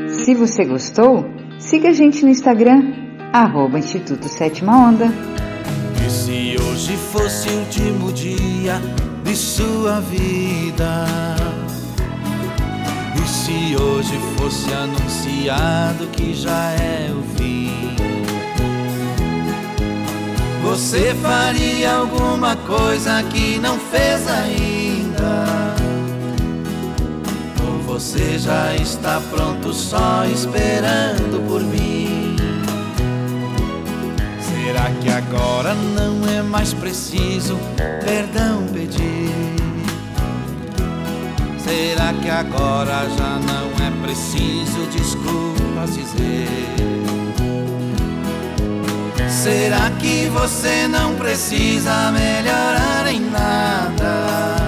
Se 0.08 0.34
você 0.34 0.65
gostou, 0.65 1.38
siga 1.60 1.89
a 1.89 1.93
gente 1.93 2.24
no 2.24 2.30
Instagram, 2.30 2.93
arroba 3.32 3.78
Instituto 3.78 4.28
Sétima 4.28 4.76
Onda. 4.76 5.06
E 6.06 6.10
se 6.10 6.56
hoje 6.60 6.98
fosse 6.98 7.50
o 7.50 7.60
último 7.60 8.12
dia 8.12 8.82
de 9.24 9.36
sua 9.36 10.00
vida? 10.00 11.06
se 13.50 13.76
hoje 13.76 14.19
fosse 14.38 14.72
anunciado 14.74 16.08
que 16.08 16.34
já 16.34 16.72
é 16.72 17.12
o 17.12 17.24
fim? 17.36 17.95
Você 20.63 21.15
faria 21.15 21.93
alguma 21.93 22.56
coisa 22.56 23.24
que 23.24 23.58
não 23.60 23.78
fez 23.80 24.28
ainda? 24.28 25.68
Você 28.00 28.40
já 28.40 28.74
está 28.78 29.22
pronto 29.30 29.74
só 29.74 30.24
esperando 30.24 31.46
por 31.50 31.62
mim? 31.62 32.38
Será 34.40 34.90
que 35.02 35.10
agora 35.10 35.76
não 35.76 36.26
é 36.30 36.42
mais 36.42 36.74
preciso 36.74 37.60
perdão 38.06 38.66
pedir? 38.72 39.34
Será 41.58 42.14
que 42.14 42.30
agora 42.30 43.06
já 43.18 43.38
não 43.38 43.86
é 43.86 43.92
preciso 44.02 44.86
desculpas 44.94 45.94
dizer? 45.94 46.48
Será 49.28 49.92
que 50.00 50.30
você 50.30 50.88
não 50.88 51.16
precisa 51.16 52.14
melhorar 52.14 53.08
em 53.12 53.20
nada? 53.30 54.60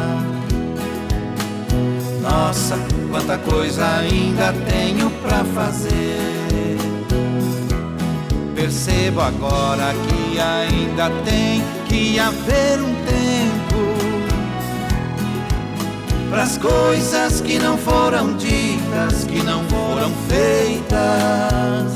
Nossa, 2.22 2.91
quanta 3.12 3.38
coisa 3.38 3.86
ainda 3.98 4.54
tenho 4.70 5.10
pra 5.22 5.44
fazer. 5.44 6.78
Percebo 8.56 9.20
agora 9.22 9.94
que 10.08 10.40
ainda 10.40 11.10
tem 11.26 11.62
que 11.88 12.18
haver 12.18 12.80
um 12.80 12.96
tempo 13.06 13.92
para 16.30 16.44
as 16.44 16.58
coisas 16.58 17.42
que 17.42 17.60
não 17.60 17.78
foram 17.78 18.38
ditas, 18.38 19.26
que 19.26 19.44
não 19.44 19.66
foram 19.66 20.10
feitas, 20.30 21.92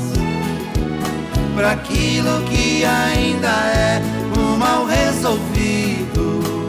para 1.54 1.72
aquilo 1.72 2.42
que 2.42 2.84
ainda 2.84 3.48
é 3.48 4.02
o 4.36 4.58
mal 4.58 4.84
resolvido. 4.84 6.65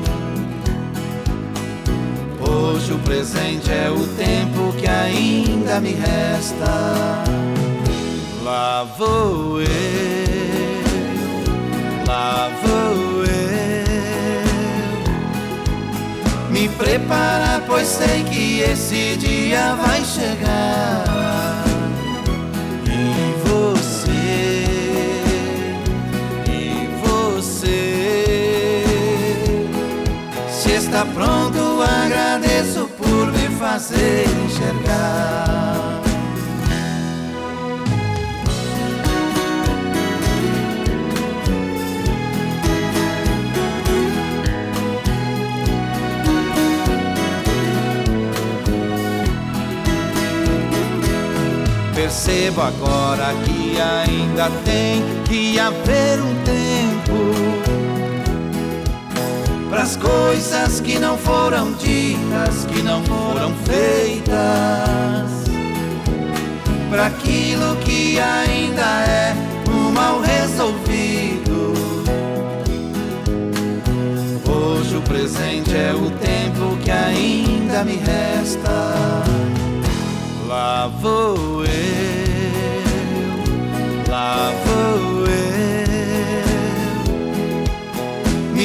Hoje 2.78 2.94
o 2.94 3.00
presente 3.00 3.72
é 3.72 3.90
o 3.90 4.06
tempo 4.16 4.72
que 4.78 4.88
ainda 4.88 5.80
me 5.80 5.94
resta. 5.94 7.24
Lá 8.44 8.84
vou 8.96 9.60
eu, 9.60 9.68
lá 12.08 12.52
vou 12.62 13.26
me 16.52 16.70
preparar, 16.70 17.64
pois 17.66 17.88
sei 17.88 18.24
que 18.26 18.60
esse 18.60 19.16
dia 19.18 19.74
vai 19.74 20.06
chegar. 20.06 21.64
E 22.86 23.34
você, 23.50 24.68
e 26.48 26.88
você, 27.04 28.86
se 30.52 30.74
está 30.74 31.04
pronto, 31.06 31.67
agradeço 31.82 32.88
por 32.98 33.32
me 33.32 33.50
fazer 33.58 34.26
enxergar. 34.46 35.98
percebo 52.08 52.62
agora 52.62 53.34
que 53.44 53.80
ainda 53.80 54.50
tem 54.64 55.04
que 55.26 55.60
haver 55.60 56.22
um 56.22 56.34
tempo 56.44 56.57
coisas 59.96 60.80
que 60.82 61.00
não 61.00 61.18
foram 61.18 61.72
ditas, 61.74 62.66
que 62.66 62.82
não 62.82 63.04
foram 63.04 63.54
feitas, 63.66 64.36
para 66.90 67.06
aquilo 67.08 67.76
que 67.78 68.20
ainda 68.20 68.82
é 68.82 69.34
o 69.70 69.92
mal 69.92 70.20
resolvido. 70.20 71.74
Hoje 74.50 74.96
o 74.96 75.02
presente 75.02 75.76
é 75.76 75.94
o 75.94 76.10
tempo 76.12 76.78
que 76.84 76.92
ainda 76.92 77.84
me 77.84 77.98
resta 77.98 79.24
Lá 80.48 80.88
vou 80.88 81.66
eu, 81.66 81.70
lá 84.10 84.54
vou 84.64 84.67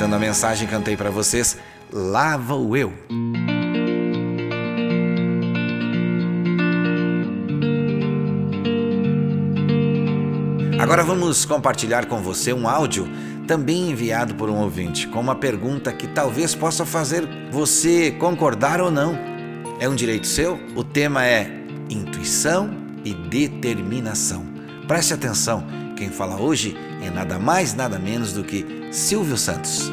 completando 0.00 0.16
a 0.16 0.18
mensagem, 0.18 0.66
cantei 0.66 0.96
para 0.96 1.10
vocês 1.10 1.58
Lá 1.92 2.36
vou 2.36 2.76
eu. 2.76 2.92
Agora 10.78 11.04
vamos 11.04 11.44
compartilhar 11.44 12.06
com 12.06 12.22
você 12.22 12.52
um 12.52 12.66
áudio 12.66 13.08
também 13.46 13.90
enviado 13.90 14.34
por 14.36 14.48
um 14.48 14.60
ouvinte 14.60 15.06
com 15.08 15.20
uma 15.20 15.34
pergunta 15.34 15.92
que 15.92 16.06
talvez 16.06 16.54
possa 16.54 16.86
fazer 16.86 17.28
você 17.50 18.12
concordar 18.12 18.80
ou 18.80 18.90
não. 18.90 19.18
É 19.80 19.88
um 19.88 19.94
direito 19.94 20.26
seu? 20.26 20.58
O 20.76 20.84
tema 20.84 21.26
é 21.26 21.50
intuição 21.90 22.70
e 23.04 23.12
determinação. 23.12 24.46
Preste 24.86 25.12
atenção, 25.12 25.66
quem 25.96 26.08
fala 26.08 26.40
hoje 26.40 26.76
é 27.02 27.10
nada 27.10 27.38
mais, 27.38 27.74
nada 27.74 27.98
menos 27.98 28.32
do 28.32 28.44
que 28.44 28.79
Silvio 28.90 29.36
Santos. 29.36 29.88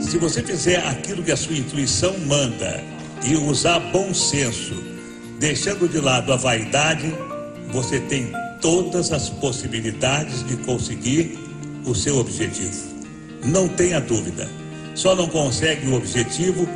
Se 0.00 0.18
você 0.18 0.42
fizer 0.42 0.86
aquilo 0.86 1.22
que 1.22 1.32
a 1.32 1.36
sua 1.36 1.56
intuição 1.56 2.14
manda 2.26 2.84
e 3.24 3.36
usar 3.36 3.78
bom 3.90 4.12
senso, 4.12 4.74
deixando 5.38 5.88
de 5.88 5.98
lado 5.98 6.30
a 6.30 6.36
vaidade, 6.36 7.10
você 7.72 8.00
tem 8.00 8.32
todas 8.60 9.12
as 9.12 9.30
possibilidades 9.30 10.46
de 10.46 10.58
conseguir 10.58 11.38
o 11.86 11.94
seu 11.94 12.18
objetivo. 12.18 12.86
Não 13.42 13.66
tenha 13.66 13.98
dúvida. 13.98 14.46
Só 14.94 15.16
não 15.16 15.26
consegue 15.28 15.86
o 15.88 15.94
objetivo 15.94 16.68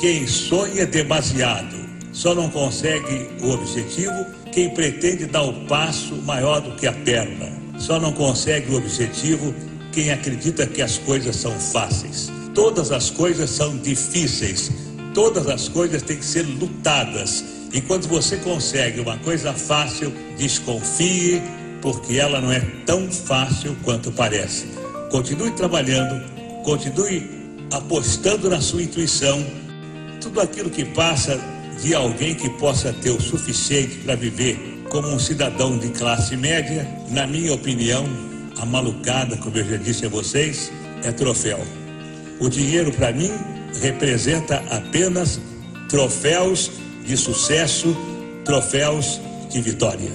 quem 0.00 0.26
sonha 0.26 0.86
demasiado. 0.86 1.76
Só 2.12 2.34
não 2.34 2.48
consegue 2.48 3.28
o 3.42 3.50
objetivo 3.50 4.24
quem 4.52 4.70
pretende 4.70 5.26
dar 5.26 5.42
o 5.42 5.66
passo 5.66 6.16
maior 6.22 6.62
do 6.62 6.74
que 6.76 6.86
a 6.86 6.92
perna. 6.92 7.52
Só 7.76 8.00
não 8.00 8.12
consegue 8.12 8.72
o 8.72 8.78
objetivo 8.78 9.52
quem 9.94 10.10
acredita 10.10 10.66
que 10.66 10.82
as 10.82 10.98
coisas 10.98 11.36
são 11.36 11.52
fáceis. 11.52 12.30
Todas 12.52 12.90
as 12.90 13.10
coisas 13.10 13.48
são 13.48 13.78
difíceis. 13.78 14.70
Todas 15.14 15.46
as 15.46 15.68
coisas 15.68 16.02
têm 16.02 16.16
que 16.16 16.24
ser 16.24 16.42
lutadas. 16.42 17.44
E 17.72 17.80
quando 17.80 18.08
você 18.08 18.36
consegue 18.38 19.00
uma 19.00 19.16
coisa 19.18 19.52
fácil, 19.52 20.12
desconfie, 20.36 21.40
porque 21.80 22.16
ela 22.16 22.40
não 22.40 22.50
é 22.50 22.60
tão 22.84 23.10
fácil 23.10 23.76
quanto 23.84 24.10
parece. 24.10 24.66
Continue 25.10 25.52
trabalhando, 25.52 26.20
continue 26.64 27.30
apostando 27.72 28.50
na 28.50 28.60
sua 28.60 28.82
intuição. 28.82 29.46
Tudo 30.20 30.40
aquilo 30.40 30.70
que 30.70 30.84
passa 30.84 31.40
de 31.80 31.94
alguém 31.94 32.34
que 32.34 32.50
possa 32.50 32.92
ter 32.92 33.10
o 33.10 33.20
suficiente 33.20 33.96
para 33.98 34.16
viver 34.16 34.82
como 34.90 35.08
um 35.08 35.18
cidadão 35.18 35.78
de 35.78 35.88
classe 35.90 36.36
média, 36.36 36.88
na 37.10 37.26
minha 37.26 37.52
opinião, 37.52 38.06
a 38.58 38.66
malucada, 38.66 39.36
como 39.36 39.56
eu 39.56 39.64
já 39.64 39.76
disse 39.76 40.06
a 40.06 40.08
vocês, 40.08 40.70
é 41.02 41.12
troféu. 41.12 41.60
O 42.40 42.48
dinheiro 42.48 42.92
para 42.92 43.12
mim 43.12 43.30
representa 43.80 44.62
apenas 44.70 45.40
troféus 45.88 46.70
de 47.04 47.16
sucesso, 47.16 47.96
troféus 48.44 49.20
de 49.50 49.60
vitória. 49.60 50.10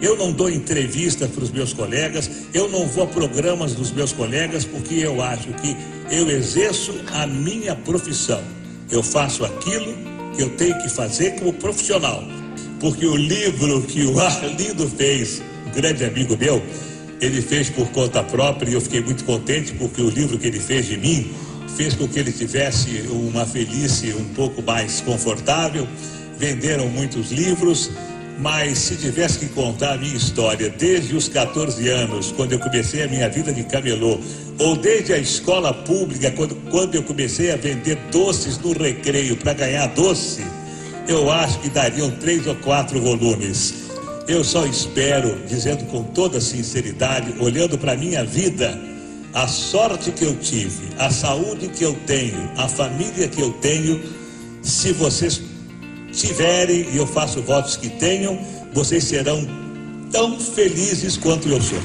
Eu 0.00 0.16
não 0.16 0.32
dou 0.32 0.48
entrevista 0.48 1.28
para 1.28 1.44
os 1.44 1.50
meus 1.50 1.74
colegas, 1.74 2.30
eu 2.54 2.68
não 2.70 2.86
vou 2.86 3.04
a 3.04 3.06
programas 3.06 3.74
dos 3.74 3.92
meus 3.92 4.12
colegas 4.12 4.64
porque 4.64 4.94
eu 4.94 5.20
acho 5.22 5.48
que 5.54 5.76
eu 6.10 6.30
exerço 6.30 6.94
a 7.12 7.26
minha 7.26 7.76
profissão. 7.76 8.42
Eu 8.90 9.02
faço 9.02 9.44
aquilo 9.44 9.94
que 10.34 10.42
eu 10.42 10.50
tenho 10.56 10.80
que 10.80 10.88
fazer 10.88 11.38
como 11.38 11.52
profissional. 11.52 12.24
Porque 12.80 13.04
o 13.04 13.14
livro 13.14 13.82
que 13.82 14.04
o 14.06 14.18
Arlindo 14.20 14.88
fez, 14.88 15.42
um 15.66 15.70
grande 15.70 16.04
amigo 16.04 16.34
meu, 16.36 16.62
ele 17.20 17.42
fez 17.42 17.68
por 17.70 17.88
conta 17.90 18.22
própria 18.22 18.70
e 18.70 18.74
eu 18.74 18.80
fiquei 18.80 19.00
muito 19.00 19.24
contente 19.24 19.72
porque 19.74 20.00
o 20.00 20.08
livro 20.08 20.38
que 20.38 20.46
ele 20.46 20.60
fez 20.60 20.86
de 20.86 20.96
mim 20.96 21.30
fez 21.76 21.94
com 21.94 22.08
que 22.08 22.18
ele 22.18 22.32
tivesse 22.32 23.04
uma 23.10 23.44
velhice 23.44 24.12
um 24.12 24.24
pouco 24.34 24.62
mais 24.62 25.00
confortável 25.00 25.86
venderam 26.40 26.88
muitos 26.88 27.30
livros, 27.30 27.90
mas 28.38 28.78
se 28.78 28.96
tivesse 28.96 29.38
que 29.38 29.46
contar 29.50 29.92
a 29.92 29.96
minha 29.98 30.16
história 30.16 30.70
desde 30.70 31.14
os 31.14 31.28
14 31.28 31.86
anos, 31.88 32.32
quando 32.32 32.52
eu 32.52 32.58
comecei 32.58 33.02
a 33.02 33.08
minha 33.08 33.28
vida 33.28 33.52
de 33.52 33.62
camelô, 33.64 34.18
ou 34.58 34.74
desde 34.74 35.12
a 35.12 35.18
escola 35.18 35.74
pública, 35.74 36.30
quando, 36.30 36.54
quando 36.70 36.94
eu 36.94 37.02
comecei 37.02 37.52
a 37.52 37.56
vender 37.56 37.96
doces 38.10 38.58
no 38.58 38.72
recreio 38.72 39.36
para 39.36 39.52
ganhar 39.52 39.86
doce, 39.88 40.42
eu 41.06 41.30
acho 41.30 41.60
que 41.60 41.68
dariam 41.68 42.10
três 42.12 42.46
ou 42.46 42.54
quatro 42.56 42.98
volumes. 42.98 43.89
Eu 44.30 44.44
só 44.44 44.64
espero, 44.64 45.44
dizendo 45.44 45.84
com 45.86 46.04
toda 46.04 46.40
sinceridade, 46.40 47.34
olhando 47.40 47.76
para 47.76 47.94
a 47.94 47.96
minha 47.96 48.24
vida, 48.24 48.80
a 49.34 49.48
sorte 49.48 50.12
que 50.12 50.24
eu 50.24 50.36
tive, 50.36 50.94
a 51.00 51.10
saúde 51.10 51.66
que 51.66 51.84
eu 51.84 51.92
tenho, 52.06 52.48
a 52.56 52.68
família 52.68 53.26
que 53.26 53.40
eu 53.40 53.52
tenho, 53.54 54.00
se 54.62 54.92
vocês 54.92 55.42
tiverem, 56.12 56.88
e 56.92 56.96
eu 56.96 57.08
faço 57.08 57.42
votos 57.42 57.76
que 57.76 57.88
tenham, 57.88 58.38
vocês 58.72 59.02
serão 59.02 59.44
tão 60.12 60.38
felizes 60.38 61.16
quanto 61.16 61.48
eu 61.48 61.60
sou. 61.60 61.80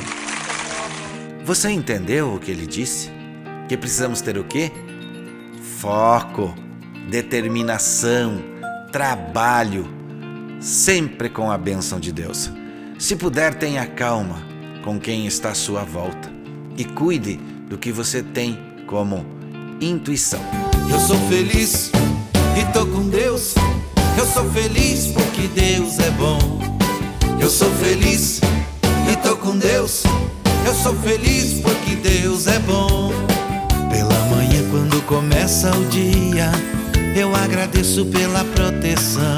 Você 1.45 1.71
entendeu 1.71 2.36
o 2.36 2.39
que 2.39 2.51
ele 2.51 2.67
disse? 2.67 3.10
Que 3.67 3.75
precisamos 3.75 4.21
ter 4.21 4.38
o 4.38 4.43
quê? 4.43 4.71
Foco, 5.79 6.53
determinação, 7.10 8.39
trabalho, 8.91 10.05
sempre 10.65 11.30
com 11.30 11.51
a 11.51 11.58
bênção 11.60 11.99
de 11.99 12.12
Deus. 12.12 12.49
Se 12.97 13.15
puder, 13.15 13.54
tenha 13.54 13.86
calma 13.86 14.41
com 14.84 14.99
quem 14.99 15.28
está 15.28 15.49
à 15.51 15.54
sua 15.54 15.84
volta 15.84 16.32
e 16.75 16.84
cuide 16.84 17.39
do 17.69 17.78
que 17.78 17.91
você 17.91 18.23
tem 18.23 18.58
como 18.88 19.23
intuição. 19.80 20.41
Eu 20.91 20.99
sou 20.99 21.19
feliz 21.30 21.91
e 22.60 22.73
tô 22.73 22.88
com 22.88 23.08
Deus. 23.08 23.54
Eu 24.17 24.25
sou 24.25 24.49
feliz 24.51 25.08
porque 25.08 25.47
Deus 25.49 25.99
é 25.99 26.10
bom. 26.12 26.39
Eu 27.39 27.49
sou 27.49 27.69
feliz 27.75 28.41
e 29.12 29.15
tô 29.17 29.38
com 29.38 29.56
Deus. 29.58 30.04
Eu 30.65 30.73
sou 30.73 30.95
feliz 30.95 31.62
porque 31.62 31.95
Deus 31.95 32.47
é 32.47 32.58
bom. 32.60 33.12
Pela 33.91 34.19
manhã, 34.36 34.63
quando 34.71 34.99
começa 35.04 35.69
o 35.78 35.86
dia, 35.86 36.51
eu 37.15 37.36
agradeço 37.36 38.06
pela 38.08 38.43
proteção, 38.43 39.36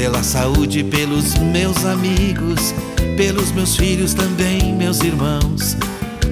pela 0.00 0.22
saúde, 0.22 0.82
pelos 0.82 1.34
meus 1.34 1.84
amigos, 1.84 2.74
pelos 3.18 3.52
meus 3.52 3.76
filhos 3.76 4.14
também, 4.14 4.74
meus 4.74 5.00
irmãos. 5.00 5.76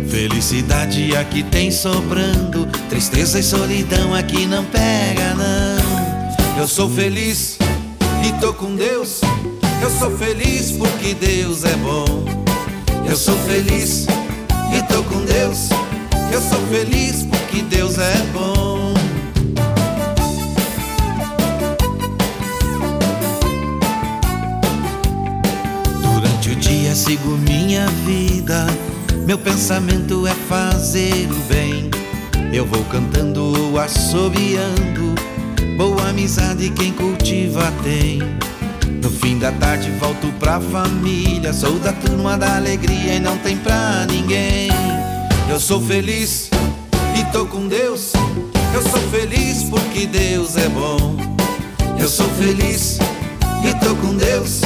Felicidade 0.09 1.15
aqui 1.15 1.43
tem 1.43 1.71
sobrando, 1.71 2.67
tristeza 2.89 3.39
e 3.39 3.43
solidão 3.43 4.15
aqui 4.15 4.47
não 4.47 4.65
pega, 4.65 5.35
não. 5.35 6.59
Eu 6.59 6.67
sou 6.67 6.89
feliz 6.89 7.59
e 8.27 8.41
tô 8.41 8.55
com 8.55 8.75
Deus. 8.75 9.21
Eu 9.83 9.91
sou 9.99 10.17
feliz 10.17 10.73
porque 10.73 11.13
Deus 11.13 11.63
é 11.65 11.77
bom. 11.77 12.25
Eu 13.07 13.17
sou 13.17 13.37
feliz 13.41 14.07
e 14.75 14.83
tô 14.91 15.03
com 15.03 15.23
Deus. 15.27 15.69
Eu 16.33 16.41
sou 16.41 16.67
feliz 16.69 17.23
porque 17.25 17.61
Deus 17.61 17.99
é 17.99 18.17
bom. 18.33 18.68
Sigo 27.09 27.39
minha 27.39 27.87
vida. 28.05 28.67
Meu 29.27 29.39
pensamento 29.39 30.27
é 30.27 30.35
fazer 30.47 31.27
o 31.31 31.35
bem. 31.49 31.91
Eu 32.53 32.67
vou 32.67 32.85
cantando 32.85 33.43
ou 33.43 33.79
assobiando 33.79 35.15
Boa 35.79 36.11
amizade 36.11 36.69
quem 36.71 36.93
cultiva 36.93 37.73
tem. 37.83 38.19
No 39.03 39.09
fim 39.09 39.39
da 39.39 39.51
tarde 39.53 39.91
volto 39.93 40.27
pra 40.39 40.61
família. 40.61 41.51
Sou 41.55 41.79
da 41.79 41.95
turma 41.95 42.37
da 42.37 42.57
alegria 42.57 43.15
e 43.15 43.21
não 43.21 43.39
tem 43.39 43.57
pra 43.57 44.05
ninguém. 44.05 44.69
Eu 45.49 45.59
sou 45.59 45.81
feliz 45.81 46.51
e 47.19 47.25
tô 47.33 47.47
com 47.47 47.69
Deus. 47.69 48.13
Eu 48.75 48.83
sou 48.83 49.01
feliz 49.11 49.63
porque 49.71 50.07
Deus 50.07 50.59
é 50.59 50.69
bom. 50.69 51.17
Eu 51.99 52.09
sou 52.09 52.29
feliz 52.31 52.99
e 53.65 53.75
tô 53.83 53.95
com 53.97 54.15
Deus. 54.15 54.61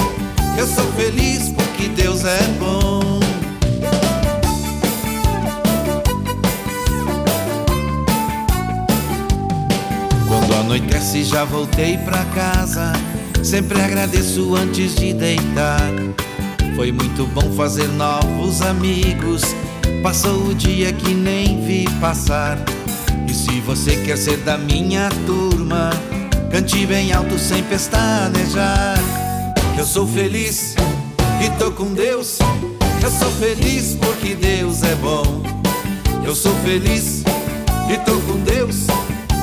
Eu 0.59 0.67
sou 0.67 0.85
feliz 0.95 1.49
porque 1.51 1.62
Deus 1.89 2.25
é 2.25 2.43
bom. 2.59 3.03
anoitece 10.73 11.25
já 11.25 11.45
voltei 11.45 11.99
pra 11.99 12.25
casa. 12.27 12.93
Sempre 13.43 13.81
agradeço 13.81 14.55
antes 14.55 14.95
de 14.95 15.13
deitar. 15.13 15.91
Foi 16.75 16.91
muito 16.91 17.27
bom 17.27 17.53
fazer 17.53 17.89
novos 17.89 18.63
amigos. 18.63 19.43
Passou 20.03 20.47
o 20.47 20.55
dia 20.55 20.93
que 20.93 21.13
nem 21.13 21.63
vi 21.65 21.87
passar. 22.01 22.59
E 23.29 23.35
se 23.35 23.61
você 23.61 23.97
quer 23.97 24.17
ser 24.17 24.39
da 24.39 24.57
minha 24.57 25.11
turma, 25.27 25.91
cante 26.51 26.87
bem 26.87 27.13
alto 27.13 27.39
sem 27.39 27.63
pestanejar. 27.65 28.99
Eu 29.77 29.85
sou 29.85 30.07
feliz 30.07 30.75
tô 31.59 31.71
com 31.73 31.93
Deus. 31.93 32.39
Eu 33.03 33.11
sou 33.11 33.31
feliz 33.33 33.97
porque 34.01 34.35
Deus 34.35 34.83
é 34.83 34.95
bom. 34.97 35.43
Eu 36.25 36.35
sou 36.35 36.55
feliz 36.65 37.23
e 37.93 37.97
tô 37.99 38.15
com 38.21 38.39
Deus. 38.41 38.87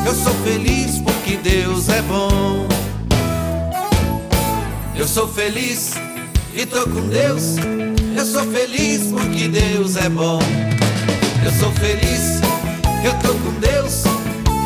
Eu 0.06 0.16
sou 0.16 0.34
feliz 0.44 1.00
porque 1.00 1.38
Deus 1.38 1.90
é 1.90 2.02
bom. 2.04 2.68
Eu 4.96 5.08
sou 5.08 5.28
feliz 5.28 5.94
e 6.54 6.66
tô 6.66 6.84
com 6.84 7.08
Deus. 7.08 7.58
Eu 8.16 8.26
sou 8.26 8.44
feliz 8.52 9.04
porque 9.12 9.48
Deus 9.48 9.96
é 9.96 10.10
bom. 10.10 10.40
Eu 11.44 11.52
sou 11.54 11.72
feliz, 11.74 12.42
eu 13.04 13.14
tô 13.22 13.34
com 13.34 13.60
Deus. 13.60 14.04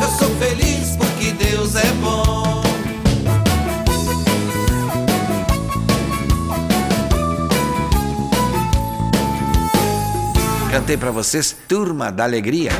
Eu 0.02 0.18
sou 0.18 0.28
feliz 0.38 0.96
porque 0.96 1.32
Deus 1.32 1.76
é 1.76 1.92
bom. 2.02 2.43
Cantei 10.74 10.96
para 10.96 11.12
vocês 11.12 11.56
Turma 11.68 12.10
da 12.10 12.24
Alegria. 12.24 12.72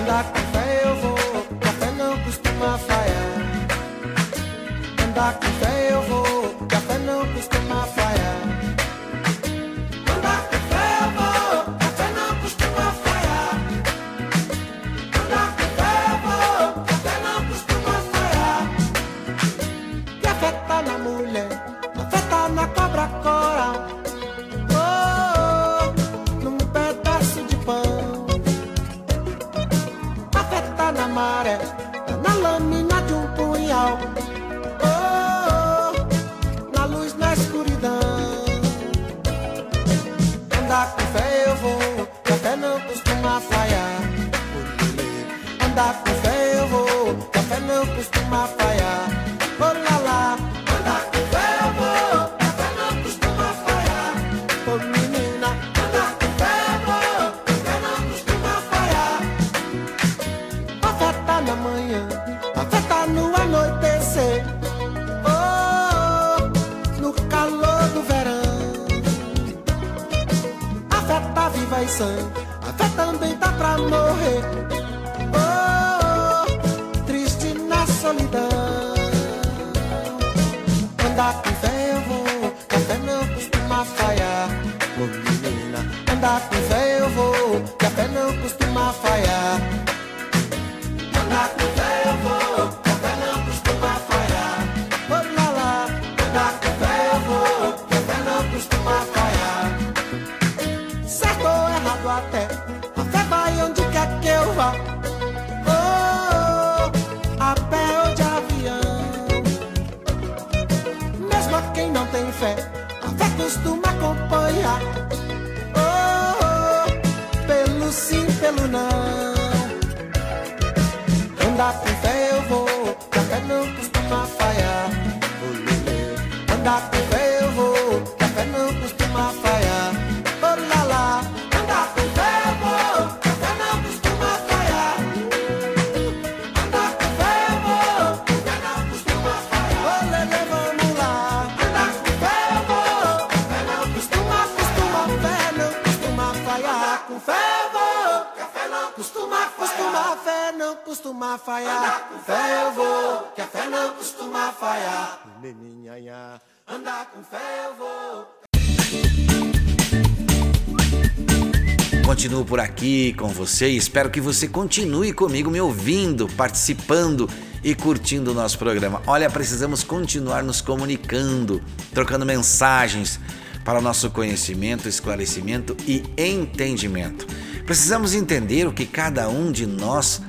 Por 162.54 162.60
aqui 162.60 163.12
com 163.14 163.26
você 163.26 163.68
e 163.68 163.76
espero 163.76 164.08
que 164.08 164.20
você 164.20 164.46
continue 164.46 165.12
comigo 165.12 165.50
me 165.50 165.60
ouvindo, 165.60 166.28
participando 166.36 167.28
e 167.64 167.74
curtindo 167.74 168.30
o 168.30 168.34
nosso 168.34 168.56
programa. 168.60 169.02
Olha, 169.08 169.28
precisamos 169.28 169.82
continuar 169.82 170.44
nos 170.44 170.60
comunicando, 170.60 171.60
trocando 171.92 172.24
mensagens 172.24 173.18
para 173.64 173.80
nosso 173.80 174.08
conhecimento, 174.08 174.88
esclarecimento 174.88 175.76
e 175.84 176.04
entendimento. 176.16 177.26
Precisamos 177.66 178.14
entender 178.14 178.68
o 178.68 178.72
que 178.72 178.86
cada 178.86 179.28
um 179.28 179.50
de 179.50 179.66
nós 179.66 180.22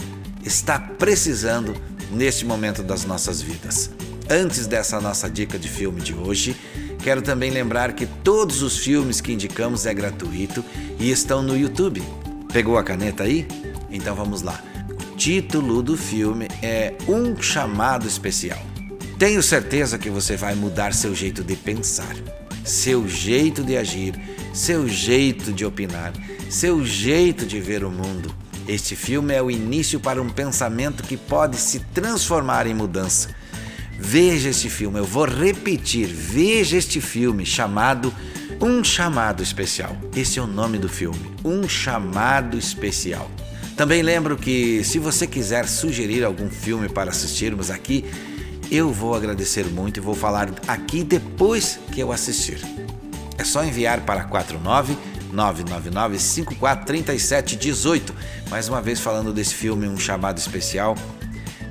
está 0.44 0.80
precisando 0.80 1.76
neste 2.10 2.44
momento 2.44 2.82
das 2.82 3.06
nossas 3.06 3.40
vidas. 3.40 3.92
Antes 4.28 4.66
dessa 4.66 5.00
nossa 5.00 5.30
dica 5.30 5.60
de 5.60 5.70
filme 5.70 6.02
de 6.02 6.16
hoje, 6.16 6.58
quero 7.06 7.22
também 7.22 7.52
lembrar 7.52 7.94
que 7.94 8.08
todos 8.08 8.64
os 8.64 8.80
filmes 8.80 9.22
que 9.22 9.32
indicamos 9.32 9.86
é 9.86 9.94
gratuito 9.94 10.66
e 11.00 11.12
estão 11.12 11.44
no 11.44 11.56
YouTube. 11.56 12.02
Pegou 12.52 12.80
a 12.80 12.84
caneta 12.84 13.22
aí? 13.22 13.48
Então 13.92 14.16
vamos 14.16 14.42
lá. 14.42 14.60
O 14.90 15.16
título 15.16 15.84
do 15.84 15.96
filme 15.96 16.48
é 16.64 16.96
Um 17.08 17.40
Chamado 17.40 18.08
Especial. 18.08 18.58
Tenho 19.20 19.44
certeza 19.44 20.00
que 20.00 20.10
você 20.10 20.36
vai 20.36 20.56
mudar 20.56 20.96
seu 20.96 21.14
jeito 21.14 21.44
de 21.44 21.56
pensar, 21.56 22.16
seu 22.64 23.08
jeito 23.08 23.64
de 23.64 23.78
agir, 23.78 24.20
seu 24.52 24.88
jeito 24.88 25.54
de 25.54 25.64
opinar, 25.64 26.12
seu 26.50 26.84
jeito 26.84 27.46
de 27.46 27.62
ver 27.62 27.84
o 27.84 27.92
mundo. 27.92 28.34
Este 28.68 28.96
filme 28.96 29.32
é 29.32 29.44
o 29.44 29.52
início 29.52 30.00
para 30.00 30.20
um 30.20 30.28
pensamento 30.28 31.04
que 31.04 31.18
pode 31.18 31.58
se 31.58 31.82
transformar 31.94 32.66
em 32.66 32.74
mudança. 32.74 33.30
Veja 33.98 34.50
este 34.50 34.70
filme, 34.70 35.00
eu 35.00 35.06
vou 35.06 35.26
repetir, 35.26 36.08
veja 36.08 36.78
este 36.78 37.00
filme 37.00 37.46
chamado 37.46 38.14
Um 38.62 38.84
Chamado 38.84 39.42
Especial. 39.42 39.98
Esse 40.16 40.38
é 40.38 40.42
o 40.42 40.48
nome 40.48 40.78
do 40.78 40.90
filme, 40.90 41.32
Um 41.44 41.68
Chamado 41.68 42.58
Especial. 42.58 43.30
Também 43.78 44.02
lembro 44.02 44.38
que 44.38 44.84
se 44.84 45.00
você 45.00 45.26
quiser 45.26 45.68
sugerir 45.68 46.24
algum 46.24 46.50
filme 46.50 46.88
para 46.88 47.10
assistirmos 47.10 47.70
aqui, 47.72 48.06
eu 48.72 48.92
vou 48.92 49.16
agradecer 49.16 49.66
muito 49.66 49.98
e 49.98 50.02
vou 50.02 50.16
falar 50.16 50.50
aqui 50.68 51.04
depois 51.04 51.80
que 51.92 52.00
eu 52.00 52.12
assistir. 52.12 52.60
É 53.38 53.44
só 53.44 53.64
enviar 53.64 54.02
para 54.02 54.24
49 54.24 54.98
999 55.32 56.18
543718. 56.20 58.14
Mais 58.50 58.70
uma 58.70 58.82
vez 58.82 59.00
falando 59.00 59.34
desse 59.34 59.54
filme, 59.54 59.88
um 59.88 59.98
chamado 59.98 60.38
especial. 60.38 60.96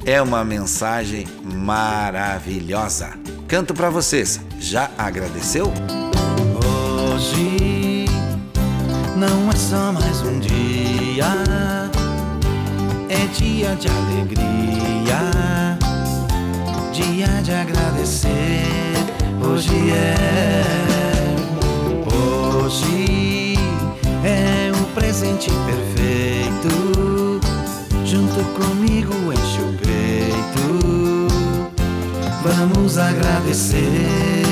É 0.07 0.21
uma 0.21 0.45
mensagem 0.45 1.27
maravilhosa. 1.43 3.15
Canto 3.49 3.73
para 3.73 3.89
vocês. 3.89 4.39
Já 4.61 4.91
agradeceu? 4.99 5.73
Hoje 7.15 8.05
não 9.17 9.51
é 9.51 9.57
só 9.57 9.93
mais 9.93 10.21
um 10.21 10.41
dia, 10.41 11.25
é 13.09 13.27
dia 13.33 13.75
de 13.77 13.89
alegria, 13.89 15.79
dia 16.93 17.27
de 17.43 17.53
agradecer. 17.53 18.29
Hoje 19.41 19.91
é, 19.91 20.63
hoje 22.63 23.55
é 24.23 24.71
o 24.71 24.85
presente 24.95 25.51
perfeito. 25.51 27.41
Junto 28.05 28.45
comigo 28.53 29.33
enche 29.33 29.61
o 29.63 29.84
peito. 30.53 31.29
Vamos 32.43 32.99
agradecer. 32.99 34.45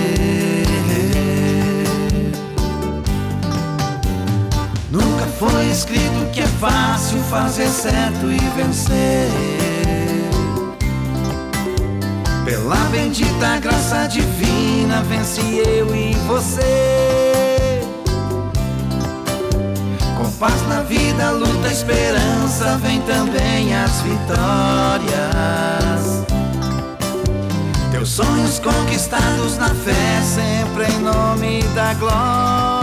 foi 5.39 5.67
escrito 5.71 6.31
que 6.33 6.41
é 6.41 6.47
fácil 6.47 7.19
fazer 7.25 7.67
certo 7.67 8.31
e 8.31 8.39
vencer. 8.57 9.29
Pela 12.45 12.77
bendita 12.91 13.59
graça 13.59 14.07
divina, 14.07 15.03
vence 15.03 15.41
eu 15.41 15.93
e 15.97 16.15
você. 16.29 17.32
Paz 20.43 20.61
na 20.67 20.83
vida, 20.83 21.31
luta, 21.31 21.69
esperança, 21.69 22.77
vem 22.79 23.01
também 23.03 23.73
as 23.77 24.01
vitórias. 24.01 25.13
Teus 27.93 28.09
sonhos 28.09 28.59
conquistados 28.59 29.57
na 29.57 29.69
fé, 29.69 30.21
sempre 30.21 30.93
em 30.93 30.99
nome 30.99 31.63
da 31.77 31.95
glória. 31.95 32.82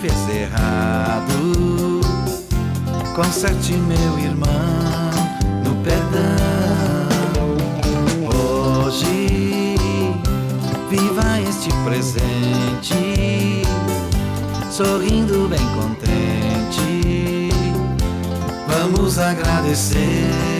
Fez 0.00 0.28
errado. 0.34 2.00
Conserte 3.14 3.74
meu 3.74 4.18
irmão 4.18 4.48
no 5.62 5.74
perdão. 5.84 7.20
Hoje 8.86 9.76
viva 10.88 11.40
este 11.46 11.68
presente, 11.84 13.62
sorrindo 14.70 15.48
bem 15.48 15.66
contente. 15.74 17.50
Vamos 18.68 19.18
agradecer. 19.18 20.59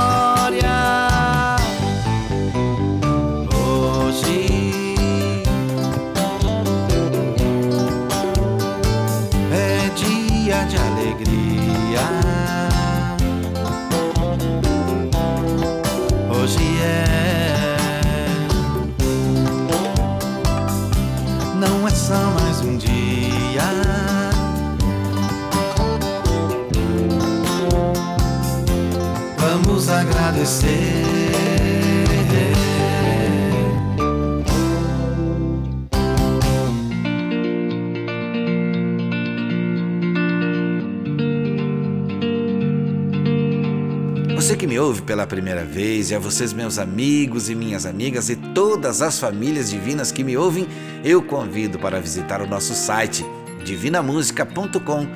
Me 44.71 44.79
ouve 44.79 45.01
pela 45.01 45.27
primeira 45.27 45.65
vez, 45.65 46.11
e 46.11 46.15
a 46.15 46.19
vocês, 46.19 46.53
meus 46.53 46.79
amigos 46.79 47.49
e 47.49 47.55
minhas 47.55 47.85
amigas, 47.85 48.29
e 48.29 48.37
todas 48.37 49.01
as 49.01 49.19
famílias 49.19 49.69
divinas 49.69 50.13
que 50.13 50.23
me 50.23 50.37
ouvem, 50.37 50.65
eu 51.03 51.21
convido 51.21 51.77
para 51.77 51.99
visitar 51.99 52.41
o 52.41 52.47
nosso 52.47 52.73
site 52.73 53.25
divinamusica.com.br. 53.65 55.09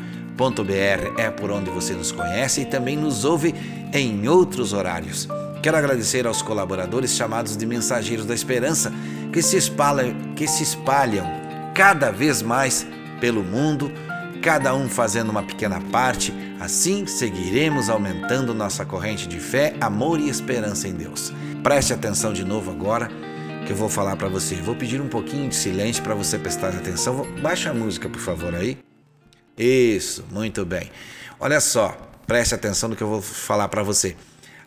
É 1.18 1.32
por 1.32 1.52
onde 1.52 1.70
você 1.70 1.94
nos 1.94 2.12
conhece 2.12 2.63
e 2.63 2.65
também 2.65 2.98
nos 2.98 3.24
ouve 3.24 3.56
em 3.94 4.28
outros 4.28 4.74
horários. 4.74 5.26
Quero 5.63 5.78
agradecer 5.78 6.28
aos 6.28 6.41
colaboradores 6.41 7.15
chamados 7.15 7.56
de 7.56 7.65
Mensageiros 7.65 8.26
da 8.26 8.34
Esperança 8.34 8.91
que 9.32 9.41
se 9.41 9.56
espalham, 9.56 10.34
que 10.36 10.50
se 10.50 10.63
espalham 10.63 11.26
cada 11.74 12.12
vez 12.12 12.41
mais 12.41 12.86
pelo 13.22 13.41
mundo, 13.41 13.89
cada 14.46 14.76
um 14.76 14.88
fazendo 14.88 15.32
uma 15.32 15.42
pequena 15.42 15.82
parte. 15.92 16.32
Assim 16.60 17.08
seguiremos 17.08 17.90
aumentando 17.90 18.54
nossa 18.54 18.86
corrente 18.86 19.28
de 19.28 19.40
fé, 19.40 19.76
amor 19.82 20.20
e 20.20 20.30
esperança 20.30 20.88
em 20.88 20.94
Deus. 20.94 21.34
Preste 21.64 21.94
atenção 21.94 22.32
de 22.32 22.44
novo 22.44 22.70
agora 22.70 23.10
que 23.66 23.72
eu 23.72 23.76
vou 23.76 23.90
falar 23.90 24.16
para 24.16 24.28
você. 24.30 24.54
Vou 24.58 24.76
pedir 24.76 25.02
um 25.02 25.08
pouquinho 25.10 25.50
de 25.50 25.56
silêncio 25.56 26.04
para 26.04 26.14
você 26.14 26.38
prestar 26.38 26.70
atenção. 26.70 27.16
Vou- 27.16 27.42
Baixa 27.42 27.72
a 27.72 27.74
música, 27.74 28.08
por 28.08 28.22
favor, 28.22 28.54
aí. 28.54 28.78
Isso, 29.58 30.24
muito 30.32 30.64
bem. 30.64 30.92
Olha 31.40 31.60
só, 31.60 31.98
preste 32.28 32.54
atenção 32.54 32.90
no 32.90 32.96
que 32.96 33.02
eu 33.02 33.10
vou 33.10 33.24
falar 33.24 33.68
para 33.68 33.82
você. 33.82 34.16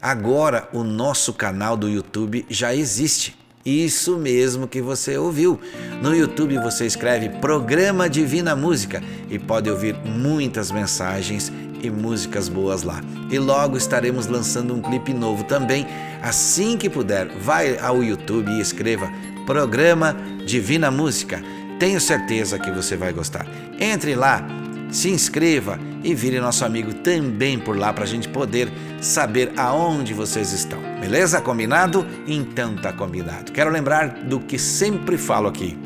Agora 0.02 0.68
o 0.72 0.82
nosso 0.82 1.32
canal 1.32 1.76
do 1.76 1.88
YouTube 1.88 2.44
já 2.50 2.74
existe. 2.74 3.38
Isso 3.64 4.16
mesmo 4.16 4.66
que 4.66 4.80
você 4.80 5.18
ouviu. 5.18 5.60
No 6.02 6.14
YouTube 6.14 6.58
você 6.58 6.86
escreve 6.86 7.28
Programa 7.40 8.08
Divina 8.08 8.56
Música 8.56 9.02
e 9.28 9.38
pode 9.38 9.68
ouvir 9.70 9.94
muitas 10.04 10.70
mensagens 10.70 11.52
e 11.82 11.90
músicas 11.90 12.48
boas 12.48 12.82
lá. 12.82 13.00
E 13.30 13.38
logo 13.38 13.76
estaremos 13.76 14.26
lançando 14.26 14.74
um 14.74 14.80
clipe 14.80 15.12
novo 15.12 15.44
também. 15.44 15.86
Assim 16.22 16.76
que 16.76 16.88
puder, 16.88 17.28
vai 17.40 17.78
ao 17.78 18.02
YouTube 18.02 18.50
e 18.50 18.60
escreva 18.60 19.10
Programa 19.46 20.16
Divina 20.46 20.90
Música. 20.90 21.42
Tenho 21.78 22.00
certeza 22.00 22.58
que 22.58 22.70
você 22.70 22.96
vai 22.96 23.12
gostar. 23.12 23.46
Entre 23.78 24.14
lá, 24.14 24.46
se 24.90 25.10
inscreva 25.10 25.78
e 26.08 26.14
vire 26.14 26.40
nosso 26.40 26.64
amigo 26.64 26.94
também 26.94 27.58
por 27.58 27.76
lá 27.76 27.92
para 27.92 28.04
a 28.04 28.06
gente 28.06 28.28
poder 28.30 28.72
saber 28.98 29.52
aonde 29.58 30.14
vocês 30.14 30.52
estão. 30.52 30.80
Beleza? 30.98 31.38
Combinado? 31.38 32.06
Então 32.26 32.74
tá 32.76 32.90
combinado. 32.94 33.52
Quero 33.52 33.70
lembrar 33.70 34.08
do 34.24 34.40
que 34.40 34.58
sempre 34.58 35.18
falo 35.18 35.48
aqui. 35.48 35.78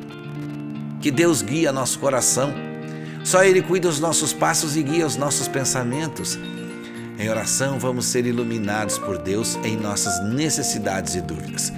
Que 1.00 1.10
Deus 1.10 1.42
guia 1.42 1.72
nosso 1.72 1.98
coração. 1.98 2.54
Só 3.24 3.42
Ele 3.42 3.62
cuida 3.62 3.88
os 3.88 3.98
nossos 3.98 4.32
passos 4.32 4.76
e 4.76 4.82
guia 4.84 5.04
os 5.04 5.16
nossos 5.16 5.48
pensamentos. 5.48 6.38
Em 7.18 7.28
oração, 7.28 7.76
vamos 7.76 8.06
ser 8.06 8.24
iluminados 8.24 8.98
por 8.98 9.18
Deus 9.18 9.58
em 9.64 9.76
nossas 9.76 10.24
necessidades 10.24 11.16
e 11.16 11.20
dúvidas. 11.20 11.72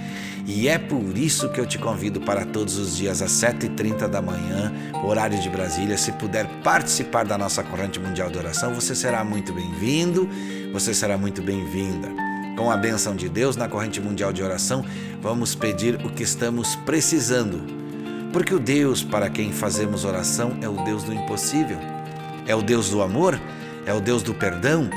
E 0.47 0.67
é 0.67 0.77
por 0.77 1.17
isso 1.17 1.49
que 1.49 1.59
eu 1.59 1.65
te 1.65 1.79
convido 1.79 2.21
para 2.21 2.45
todos 2.45 2.77
os 2.77 2.95
dias 2.95 3.19
às 3.21 3.31
7h30 3.31 4.07
da 4.07 4.21
manhã, 4.21 4.71
horário 5.03 5.39
de 5.41 5.49
Brasília. 5.49 5.97
Se 5.97 6.11
puder 6.11 6.45
participar 6.63 7.25
da 7.25 7.35
nossa 7.35 7.63
corrente 7.63 7.99
mundial 7.99 8.29
de 8.29 8.37
oração, 8.37 8.71
você 8.73 8.93
será 8.93 9.23
muito 9.23 9.51
bem-vindo, 9.51 10.29
você 10.71 10.93
será 10.93 11.17
muito 11.17 11.41
bem-vinda. 11.41 12.09
Com 12.55 12.69
a 12.69 12.77
benção 12.77 13.15
de 13.15 13.27
Deus 13.27 13.55
na 13.55 13.67
corrente 13.67 13.99
mundial 13.99 14.31
de 14.31 14.43
oração, 14.43 14.85
vamos 15.19 15.55
pedir 15.55 15.95
o 16.05 16.11
que 16.11 16.21
estamos 16.21 16.75
precisando. 16.75 17.61
Porque 18.31 18.53
o 18.53 18.59
Deus 18.59 19.03
para 19.03 19.31
quem 19.31 19.51
fazemos 19.51 20.05
oração 20.05 20.57
é 20.61 20.69
o 20.69 20.83
Deus 20.83 21.03
do 21.03 21.13
impossível, 21.13 21.79
é 22.45 22.55
o 22.55 22.61
Deus 22.61 22.91
do 22.91 23.01
amor, 23.01 23.39
é 23.83 23.93
o 23.93 23.99
Deus 23.99 24.21
do 24.21 24.33
perdão 24.33 24.89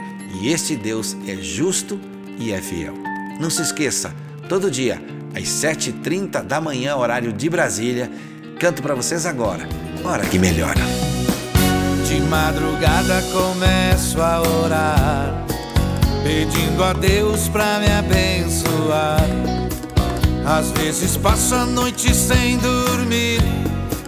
e 0.43 0.49
este 0.49 0.77
Deus 0.77 1.17
é 1.27 1.37
justo 1.37 1.99
e 2.39 2.53
é 2.53 2.61
fiel. 2.61 2.95
Não 3.41 3.49
se 3.49 3.63
esqueça, 3.63 4.15
todo 4.49 4.71
dia, 4.71 5.01
às 5.39 5.49
7h30 5.49 6.43
da 6.43 6.61
manhã, 6.61 6.97
horário 6.97 7.33
de 7.33 7.49
Brasília, 7.49 8.11
canto 8.59 8.83
para 8.83 8.97
vocês 8.97 9.25
agora. 9.25 9.69
Hora 10.05 10.27
que 10.27 10.39
melhora. 10.39 10.81
De 12.07 12.21
madrugada 12.23 13.23
começo 13.33 14.21
a 14.21 14.41
orar, 14.41 15.47
pedindo 16.25 16.83
a 16.83 16.93
Deus 16.93 17.47
pra 17.49 17.79
me 17.79 17.87
abençoar. 17.87 19.25
Às 20.45 20.73
vezes 20.73 21.17
passo 21.17 21.55
a 21.55 21.65
noite 21.65 22.13
sem 22.13 22.59
dormir, 22.59 23.41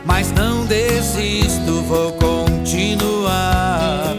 mas 0.05 0.33
não 0.33 0.67
desisto, 0.67 1.81
vou 1.83 2.11
continuar. 2.13 4.17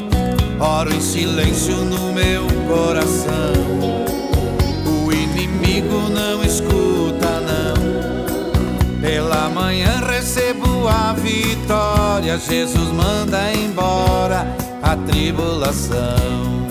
Oro 0.60 0.94
em 0.94 1.02
silêncio 1.02 1.76
no 1.76 2.14
meu 2.14 2.46
coração. 2.68 3.51
Inimigo 5.52 6.10
não 6.10 6.44
escuta, 6.44 7.42
não. 7.42 9.02
Pela 9.02 9.50
manhã 9.50 10.02
recebo 10.06 10.88
a 10.88 11.14
vitória. 11.14 12.38
Jesus 12.38 12.90
manda 12.92 13.52
embora 13.54 14.46
a 14.82 14.96
tribulação. 14.96 16.71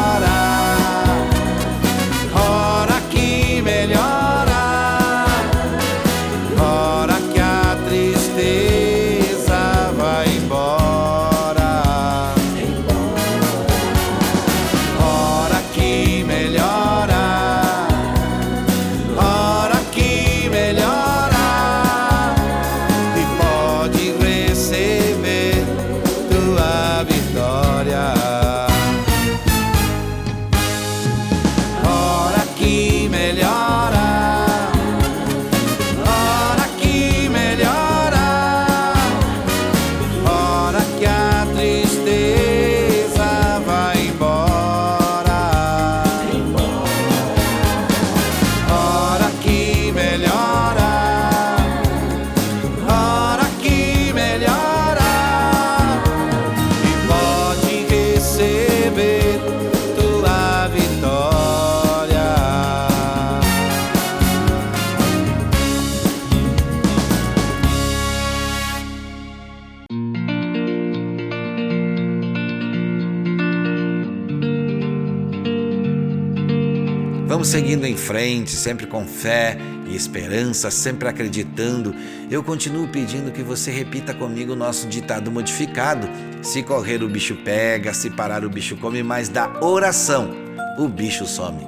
frente, 78.11 78.51
sempre 78.51 78.85
com 78.85 79.07
fé 79.07 79.57
e 79.87 79.95
esperança, 79.95 80.69
sempre 80.69 81.07
acreditando. 81.07 81.95
Eu 82.29 82.43
continuo 82.43 82.85
pedindo 82.89 83.31
que 83.31 83.41
você 83.41 83.71
repita 83.71 84.13
comigo 84.13 84.51
o 84.51 84.55
nosso 84.55 84.85
ditado 84.85 85.31
modificado: 85.31 86.09
se 86.41 86.61
correr 86.61 87.01
o 87.03 87.07
bicho 87.07 87.37
pega, 87.37 87.93
se 87.93 88.09
parar 88.09 88.43
o 88.43 88.49
bicho 88.49 88.75
come, 88.75 89.01
mas 89.01 89.29
da 89.29 89.49
oração 89.63 90.29
o 90.77 90.89
bicho 90.89 91.25
some. 91.25 91.65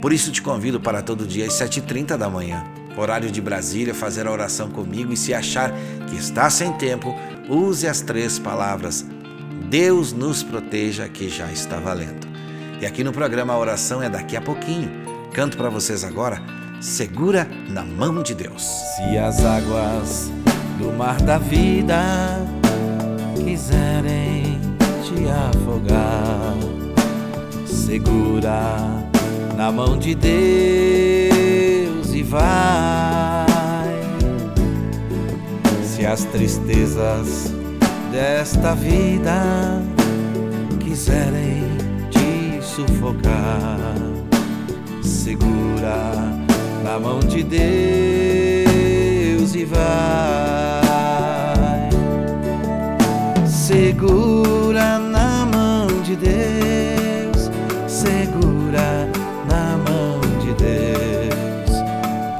Por 0.00 0.12
isso 0.12 0.30
te 0.30 0.40
convido 0.40 0.80
para 0.80 1.02
todo 1.02 1.26
dia 1.26 1.46
às 1.46 1.54
7h30 1.54 2.16
da 2.16 2.30
manhã, 2.30 2.64
horário 2.96 3.28
de 3.28 3.40
Brasília, 3.40 3.92
fazer 3.92 4.28
a 4.28 4.30
oração 4.30 4.70
comigo 4.70 5.12
e 5.12 5.16
se 5.16 5.34
achar 5.34 5.72
que 6.08 6.16
está 6.16 6.48
sem 6.48 6.72
tempo, 6.74 7.18
use 7.48 7.88
as 7.88 8.00
três 8.00 8.38
palavras: 8.38 9.04
Deus 9.68 10.12
nos 10.12 10.44
proteja, 10.44 11.08
que 11.08 11.28
já 11.28 11.50
está 11.50 11.80
valendo. 11.80 12.28
E 12.80 12.86
aqui 12.86 13.02
no 13.02 13.12
programa 13.12 13.54
a 13.54 13.58
oração 13.58 14.00
é 14.00 14.08
daqui 14.08 14.36
a 14.36 14.40
pouquinho. 14.40 15.09
Canto 15.32 15.56
para 15.56 15.70
vocês 15.70 16.02
agora. 16.02 16.42
Segura 16.80 17.46
na 17.68 17.84
mão 17.84 18.22
de 18.22 18.34
Deus. 18.34 18.62
Se 18.62 19.16
as 19.16 19.44
águas 19.44 20.32
do 20.78 20.92
mar 20.92 21.20
da 21.22 21.38
vida 21.38 22.36
quiserem 23.36 24.60
te 25.04 25.28
afogar, 25.28 26.56
segura 27.64 28.76
na 29.56 29.70
mão 29.70 29.96
de 29.96 30.14
Deus 30.14 32.12
e 32.12 32.22
vai. 32.24 33.46
Se 35.84 36.04
as 36.04 36.24
tristezas 36.24 37.52
desta 38.10 38.74
vida 38.74 39.80
quiserem 40.80 41.62
te 42.10 42.60
sufocar, 42.64 44.09
segura 45.30 46.02
na 46.82 46.98
mão 46.98 47.20
de 47.20 47.44
Deus 47.44 48.64
e 49.54 49.64
vai. 49.64 49.80
Segura 53.46 54.98
na 54.98 55.46
mão 55.46 55.86
de 56.02 56.16
Deus, 56.16 57.48
segura 57.86 59.08
na 59.48 59.78
mão 59.88 60.18
de 60.40 60.52
Deus, 60.54 61.70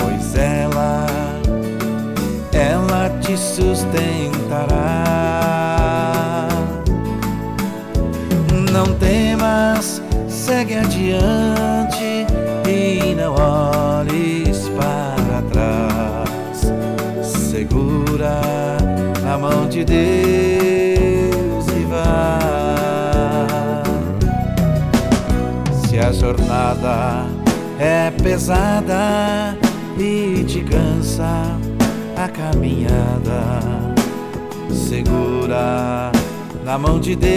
pois 0.01 0.35
ela, 0.35 1.07
ela 2.53 3.09
te 3.21 3.37
sustentará. 3.37 4.09
Não 8.73 8.93
temas, 8.95 10.03
segue 10.29 10.75
adiante 10.75 11.50
de 19.71 19.85
Deus 19.85 21.67
e 21.69 21.85
vai. 21.85 22.41
Se 25.87 25.99
a 25.99 26.11
jornada 26.11 27.27
é 27.79 28.11
pesada 28.11 29.57
e 29.97 30.43
te 30.45 30.65
cansa 30.65 31.57
a 32.17 32.29
caminhada, 32.29 33.61
segura 34.71 36.11
na 36.65 36.77
mão 36.77 36.99
de 36.99 37.15
Deus 37.15 37.31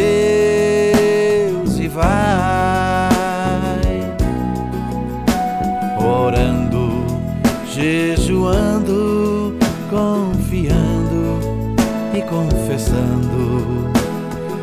e 1.77 1.87
vai 1.87 2.09
orando, 5.99 7.05
jejuando, 7.71 9.55
confiando 9.87 10.92
e 12.13 12.21
confessando. 12.21 13.91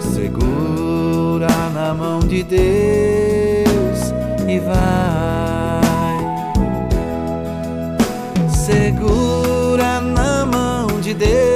Segura 0.00 1.48
na 1.74 1.92
mão 1.92 2.20
de 2.20 2.42
Deus 2.44 4.12
e 4.48 4.58
vai. 4.60 6.20
Segura 8.48 10.00
na 10.00 10.46
mão 10.46 11.00
de 11.00 11.12
Deus, 11.14 11.49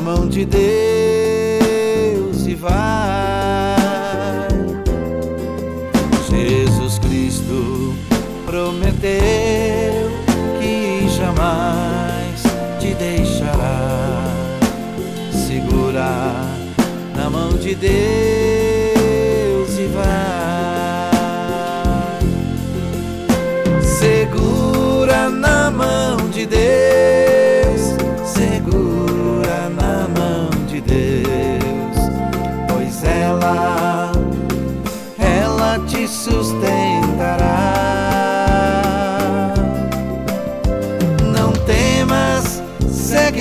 na 0.00 0.16
mão 0.16 0.26
de 0.26 0.46
Deus 0.46 0.62
e 2.46 2.54
vai. 2.54 2.70
Jesus 6.30 6.98
Cristo 6.98 7.94
prometeu 8.46 10.10
que 10.58 11.06
jamais 11.06 12.42
te 12.80 12.94
deixará. 12.94 14.24
Segura 15.32 16.32
na 17.14 17.28
mão 17.28 17.50
de 17.50 17.74
Deus 17.74 18.29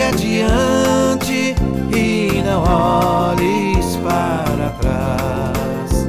adiante 0.10 1.56
e 1.96 2.42
não 2.44 2.64
olhes 2.64 3.96
para 3.98 4.70
trás. 4.82 6.08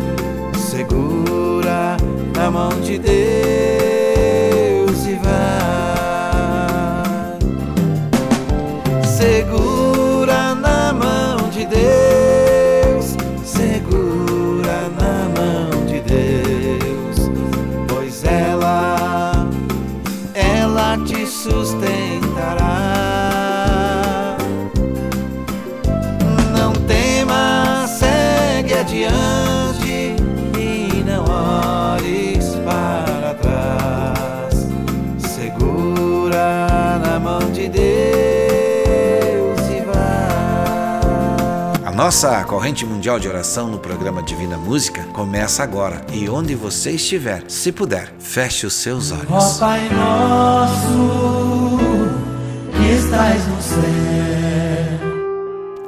Segura 0.59 1.96
na 2.34 2.51
mão 2.51 2.70
de 2.80 2.98
Deus 2.98 3.69
nossa 42.11 42.42
corrente 42.42 42.84
mundial 42.84 43.20
de 43.20 43.28
oração 43.28 43.68
no 43.68 43.78
programa 43.78 44.20
Divina 44.20 44.56
Música 44.56 45.04
começa 45.12 45.62
agora. 45.62 46.04
E 46.12 46.28
onde 46.28 46.56
você 46.56 46.90
estiver, 46.90 47.44
se 47.48 47.70
puder, 47.70 48.12
feche 48.18 48.66
os 48.66 48.74
seus 48.74 49.12
Ó 49.12 49.14
olhos. 49.14 49.58
Pai 49.58 49.88
nosso, 49.90 50.88
que 52.72 52.92
estás 52.94 53.46
no 53.46 53.62
céu. 53.62 53.80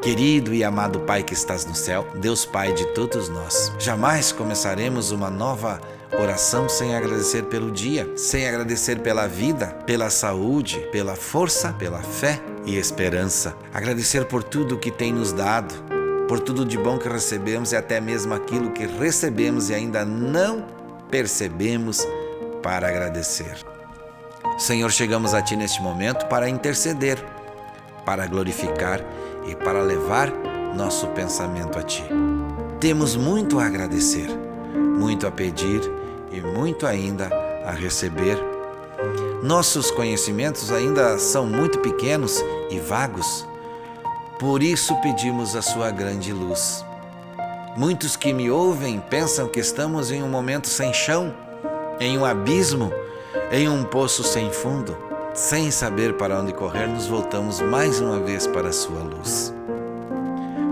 Querido 0.01 0.55
e 0.55 0.63
amado 0.63 1.01
Pai 1.01 1.25
que 1.25 1.35
estás 1.35 1.67
no 1.67 1.75
céu, 1.75 2.07
Deus 2.15 2.45
Pai 2.45 2.73
de 2.73 2.87
todos 2.95 3.29
nós, 3.29 3.73
jamais 3.77 4.31
começaremos 4.31 5.11
uma 5.11 5.29
nova 5.29 5.81
oração 6.17 6.69
sem 6.69 6.95
agradecer 6.95 7.47
pelo 7.47 7.69
dia, 7.69 8.09
sem 8.17 8.47
agradecer 8.47 9.01
pela 9.01 9.27
vida, 9.27 9.77
pela 9.85 10.09
saúde, 10.09 10.87
pela 10.93 11.17
força, 11.17 11.73
pela 11.73 11.99
fé 11.99 12.41
e 12.65 12.77
esperança. 12.77 13.57
Agradecer 13.75 14.27
por 14.27 14.45
tudo 14.45 14.79
que 14.79 14.93
tem 14.93 15.13
nos 15.13 15.33
dado, 15.33 15.75
por 16.33 16.41
tudo 16.41 16.65
de 16.65 16.79
bom 16.79 16.97
que 16.97 17.11
recebemos 17.11 17.73
e 17.73 17.77
até 17.77 18.01
mesmo 18.01 18.33
aquilo 18.33 18.71
que 18.71 18.87
recebemos 18.87 19.69
e 19.69 19.75
ainda 19.75 20.03
não 20.03 20.65
percebemos 21.11 22.09
para 22.63 22.89
agradecer. 22.89 23.59
Senhor, 24.57 24.91
chegamos 24.91 25.35
a 25.35 25.43
Ti 25.43 25.57
neste 25.57 25.83
momento 25.83 26.27
para 26.29 26.49
interceder, 26.49 27.23
para 28.07 28.27
glorificar 28.27 29.05
e 29.47 29.55
para 29.55 29.83
levar 29.83 30.33
nosso 30.75 31.07
pensamento 31.09 31.79
a 31.79 31.83
Ti. 31.83 32.03
Temos 32.81 33.15
muito 33.15 33.61
a 33.61 33.67
agradecer, 33.67 34.31
muito 34.75 35.27
a 35.27 35.31
pedir 35.31 35.83
e 36.33 36.41
muito 36.41 36.87
ainda 36.87 37.29
a 37.67 37.73
receber. 37.73 38.39
Nossos 39.43 39.91
conhecimentos 39.91 40.73
ainda 40.73 41.19
são 41.19 41.45
muito 41.45 41.79
pequenos 41.81 42.43
e 42.71 42.79
vagos, 42.79 43.47
por 44.43 44.61
isso 44.61 44.97
pedimos 44.97 45.55
a 45.55 45.63
Sua 45.63 45.93
grande 45.93 46.33
luz. 46.33 46.85
Muitos 47.77 48.17
que 48.17 48.33
me 48.33 48.51
ouvem 48.51 48.99
pensam 48.99 49.47
que 49.47 49.61
estamos 49.61 50.11
em 50.11 50.21
um 50.21 50.29
momento 50.29 50.67
sem 50.67 50.93
chão, 50.93 51.33
em 52.01 52.19
um 52.19 52.25
abismo, 52.25 52.93
em 53.53 53.69
um 53.69 53.85
poço 53.85 54.25
sem 54.25 54.51
fundo. 54.51 54.97
Sem 55.33 55.71
saber 55.71 56.15
para 56.15 56.41
onde 56.41 56.53
correr, 56.53 56.89
nos 56.89 57.07
voltamos 57.07 57.61
mais 57.61 58.01
uma 58.01 58.19
vez 58.19 58.45
para 58.49 58.71
a 58.71 58.73
Sua 58.73 58.99
luz. 58.99 59.55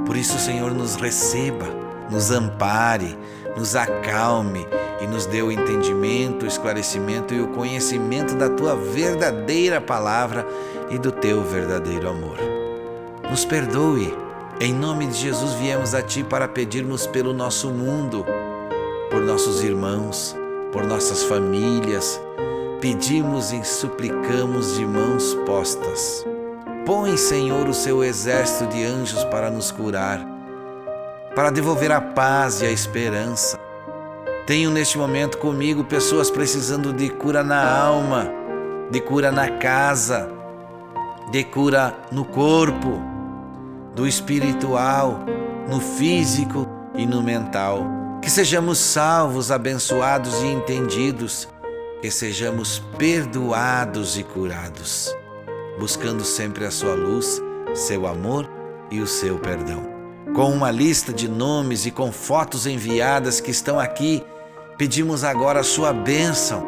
Por 0.04 0.16
isso, 0.16 0.36
Senhor, 0.40 0.74
nos 0.74 0.96
receba, 0.96 1.66
nos 2.10 2.32
ampare, 2.32 3.16
nos 3.56 3.76
acalme 3.76 4.66
e 5.00 5.06
nos 5.06 5.26
dê 5.26 5.42
o 5.42 5.52
entendimento, 5.52 6.44
o 6.44 6.48
esclarecimento 6.48 7.32
e 7.32 7.40
o 7.40 7.52
conhecimento 7.52 8.34
da 8.34 8.48
Tua 8.48 8.74
verdadeira 8.74 9.80
palavra 9.80 10.44
e 10.90 10.98
do 10.98 11.12
Teu 11.12 11.44
verdadeiro 11.44 12.08
amor. 12.08 12.49
Nos 13.30 13.44
perdoe. 13.44 14.12
Em 14.58 14.74
nome 14.74 15.06
de 15.06 15.14
Jesus 15.14 15.52
viemos 15.52 15.94
a 15.94 16.02
Ti 16.02 16.24
para 16.24 16.48
pedirmos 16.48 17.06
pelo 17.06 17.32
nosso 17.32 17.70
mundo, 17.70 18.26
por 19.08 19.20
nossos 19.20 19.62
irmãos, 19.62 20.36
por 20.72 20.84
nossas 20.84 21.22
famílias. 21.22 22.20
Pedimos 22.80 23.52
e 23.52 23.62
suplicamos 23.62 24.74
de 24.74 24.84
mãos 24.84 25.38
postas. 25.46 26.26
Põe, 26.84 27.16
Senhor, 27.16 27.68
o 27.68 27.72
seu 27.72 28.02
exército 28.02 28.66
de 28.66 28.84
anjos 28.84 29.22
para 29.26 29.48
nos 29.48 29.70
curar, 29.70 30.26
para 31.36 31.50
devolver 31.50 31.92
a 31.92 32.00
paz 32.00 32.60
e 32.62 32.66
a 32.66 32.70
esperança. 32.70 33.60
Tenho 34.44 34.72
neste 34.72 34.98
momento 34.98 35.38
comigo 35.38 35.84
pessoas 35.84 36.32
precisando 36.32 36.92
de 36.92 37.08
cura 37.08 37.44
na 37.44 37.80
alma, 37.80 38.28
de 38.90 39.00
cura 39.00 39.30
na 39.30 39.48
casa, 39.50 40.28
de 41.30 41.44
cura 41.44 41.94
no 42.10 42.24
corpo, 42.24 43.19
do 43.94 44.06
espiritual, 44.06 45.24
no 45.68 45.80
físico 45.80 46.66
e 46.94 47.06
no 47.06 47.22
mental. 47.22 47.86
Que 48.22 48.30
sejamos 48.30 48.78
salvos, 48.78 49.50
abençoados 49.50 50.42
e 50.42 50.46
entendidos, 50.46 51.48
que 52.00 52.10
sejamos 52.10 52.78
perdoados 52.98 54.18
e 54.18 54.22
curados, 54.22 55.14
buscando 55.78 56.24
sempre 56.24 56.64
a 56.64 56.70
sua 56.70 56.94
luz, 56.94 57.40
seu 57.74 58.06
amor 58.06 58.48
e 58.90 59.00
o 59.00 59.06
seu 59.06 59.38
perdão. 59.38 59.82
Com 60.34 60.50
uma 60.52 60.70
lista 60.70 61.12
de 61.12 61.28
nomes 61.28 61.86
e 61.86 61.90
com 61.90 62.12
fotos 62.12 62.66
enviadas 62.66 63.40
que 63.40 63.50
estão 63.50 63.80
aqui, 63.80 64.22
pedimos 64.78 65.24
agora 65.24 65.60
a 65.60 65.64
sua 65.64 65.92
bênção 65.92 66.64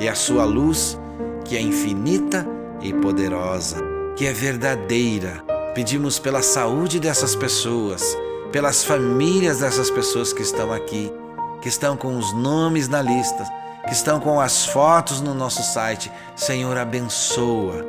e 0.00 0.08
a 0.08 0.14
sua 0.14 0.44
luz, 0.44 0.98
que 1.44 1.56
é 1.56 1.60
infinita 1.60 2.46
e 2.80 2.92
poderosa, 2.92 3.76
que 4.16 4.26
é 4.26 4.32
verdadeira. 4.32 5.53
Pedimos 5.74 6.18
pela 6.18 6.42
saúde 6.42 7.00
dessas 7.00 7.34
pessoas, 7.34 8.16
pelas 8.52 8.84
famílias 8.84 9.58
dessas 9.58 9.90
pessoas 9.90 10.32
que 10.32 10.42
estão 10.42 10.72
aqui, 10.72 11.12
que 11.60 11.68
estão 11.68 11.96
com 11.96 12.16
os 12.16 12.32
nomes 12.34 12.88
na 12.88 13.02
lista 13.02 13.44
que 13.86 13.92
estão 13.92 14.18
com 14.18 14.40
as 14.40 14.66
fotos 14.66 15.20
no 15.20 15.34
nosso 15.34 15.62
site. 15.62 16.10
Senhor, 16.34 16.76
abençoa. 16.76 17.84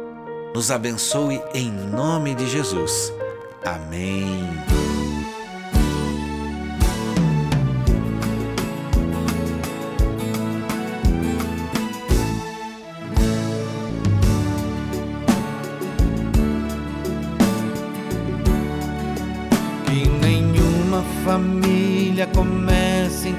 Nos 0.54 0.72
abençoe 0.72 1.42
em 1.54 1.72
nome 1.72 2.36
de 2.36 2.48
Jesus. 2.48 3.14
Amém. 3.64 4.48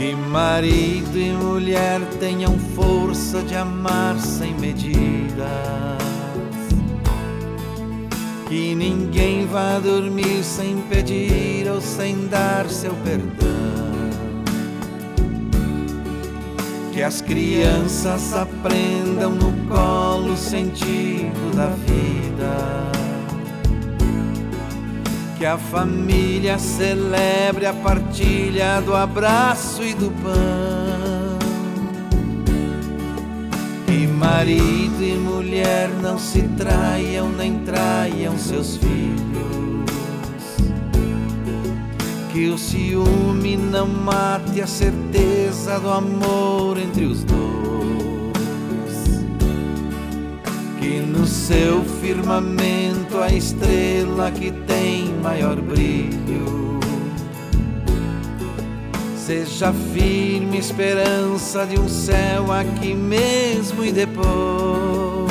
Que 0.00 0.14
marido 0.14 1.14
e 1.14 1.30
mulher 1.30 2.00
tenham 2.18 2.58
força 2.74 3.42
de 3.42 3.54
amar 3.54 4.18
sem 4.18 4.54
medidas. 4.54 5.44
Que 8.48 8.74
ninguém 8.74 9.44
vá 9.44 9.78
dormir 9.78 10.42
sem 10.42 10.78
pedir 10.88 11.70
ou 11.70 11.82
sem 11.82 12.28
dar 12.28 12.66
seu 12.70 12.94
perdão. 13.04 13.50
Que 16.94 17.02
as 17.02 17.20
crianças 17.20 18.32
aprendam 18.32 19.32
no 19.32 19.52
colo 19.68 20.32
o 20.32 20.36
sentido 20.38 21.54
da 21.54 21.68
vida. 21.76 22.99
Que 25.40 25.46
a 25.46 25.56
família 25.56 26.58
celebre 26.58 27.64
a 27.64 27.72
partilha 27.72 28.78
do 28.82 28.94
abraço 28.94 29.82
e 29.82 29.94
do 29.94 30.10
pão. 30.22 31.38
Que 33.86 34.06
marido 34.06 35.02
e 35.02 35.14
mulher 35.14 35.88
não 36.02 36.18
se 36.18 36.42
traiam 36.58 37.30
nem 37.30 37.58
traiam 37.60 38.36
seus 38.36 38.76
filhos. 38.76 39.88
Que 42.34 42.50
o 42.50 42.58
ciúme 42.58 43.56
não 43.56 43.86
mate 43.86 44.60
a 44.60 44.66
certeza 44.66 45.80
do 45.80 45.88
amor 45.88 46.76
entre 46.76 47.06
os 47.06 47.24
dois. 47.24 47.40
Que 50.78 51.00
no 51.00 51.26
seu 51.26 51.82
firmamento 52.02 53.16
a 53.16 53.32
estrela 53.32 54.30
que 54.30 54.50
maior 55.20 55.60
brilho 55.60 56.70
seja 59.30 59.72
firme 59.94 60.58
esperança 60.58 61.64
de 61.64 61.78
um 61.78 61.88
céu 61.88 62.50
aqui 62.50 62.92
mesmo 62.94 63.84
e 63.84 63.92
depois. 63.92 65.30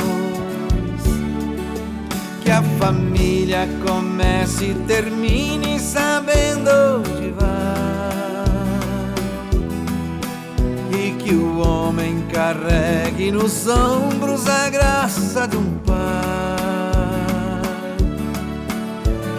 Que 2.40 2.50
a 2.50 2.62
família 2.78 3.68
comece 3.86 4.70
e 4.70 4.74
termine 4.86 5.78
sabendo 5.78 6.70
onde 6.96 7.30
vai. 7.32 7.50
E 10.98 11.10
que 11.22 11.34
o 11.34 11.58
homem 11.58 12.24
carregue 12.32 13.30
nos 13.30 13.68
ombros 13.68 14.48
a 14.48 14.70
graça 14.70 15.46
de 15.46 15.58
um 15.58 15.78
pai. 15.84 16.39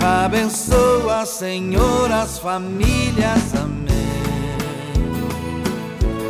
Abençoa, 0.00 1.26
Senhor, 1.26 2.10
as 2.10 2.38
famílias, 2.38 3.54
amém. 3.54 3.90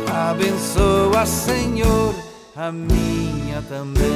Abençoa, 0.07 1.25
Senhor, 1.25 2.13
a 2.55 2.71
minha 2.71 3.61
também. 3.69 4.11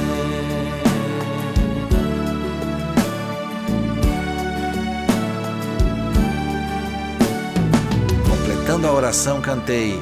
Completando 8.29 8.87
a 8.87 8.91
oração, 8.91 9.41
cantei 9.41 10.01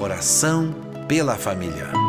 Oração 0.00 0.72
pela 1.08 1.36
Família. 1.36 2.07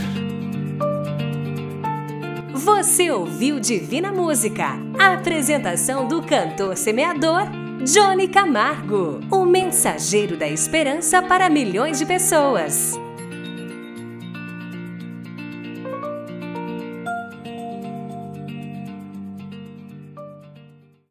Você 2.54 3.10
ouviu 3.10 3.62
Divina 3.62 4.12
Música, 4.12 4.78
a 5.00 5.14
apresentação 5.14 6.06
do 6.06 6.22
cantor 6.22 6.76
semeador 6.76 7.44
Johnny 7.86 8.28
Camargo, 8.28 9.22
o 9.32 9.46
mensageiro 9.46 10.36
da 10.36 10.50
esperança 10.50 11.22
para 11.22 11.50
milhões 11.50 11.98
de 11.98 12.06
pessoas. 12.06 13.00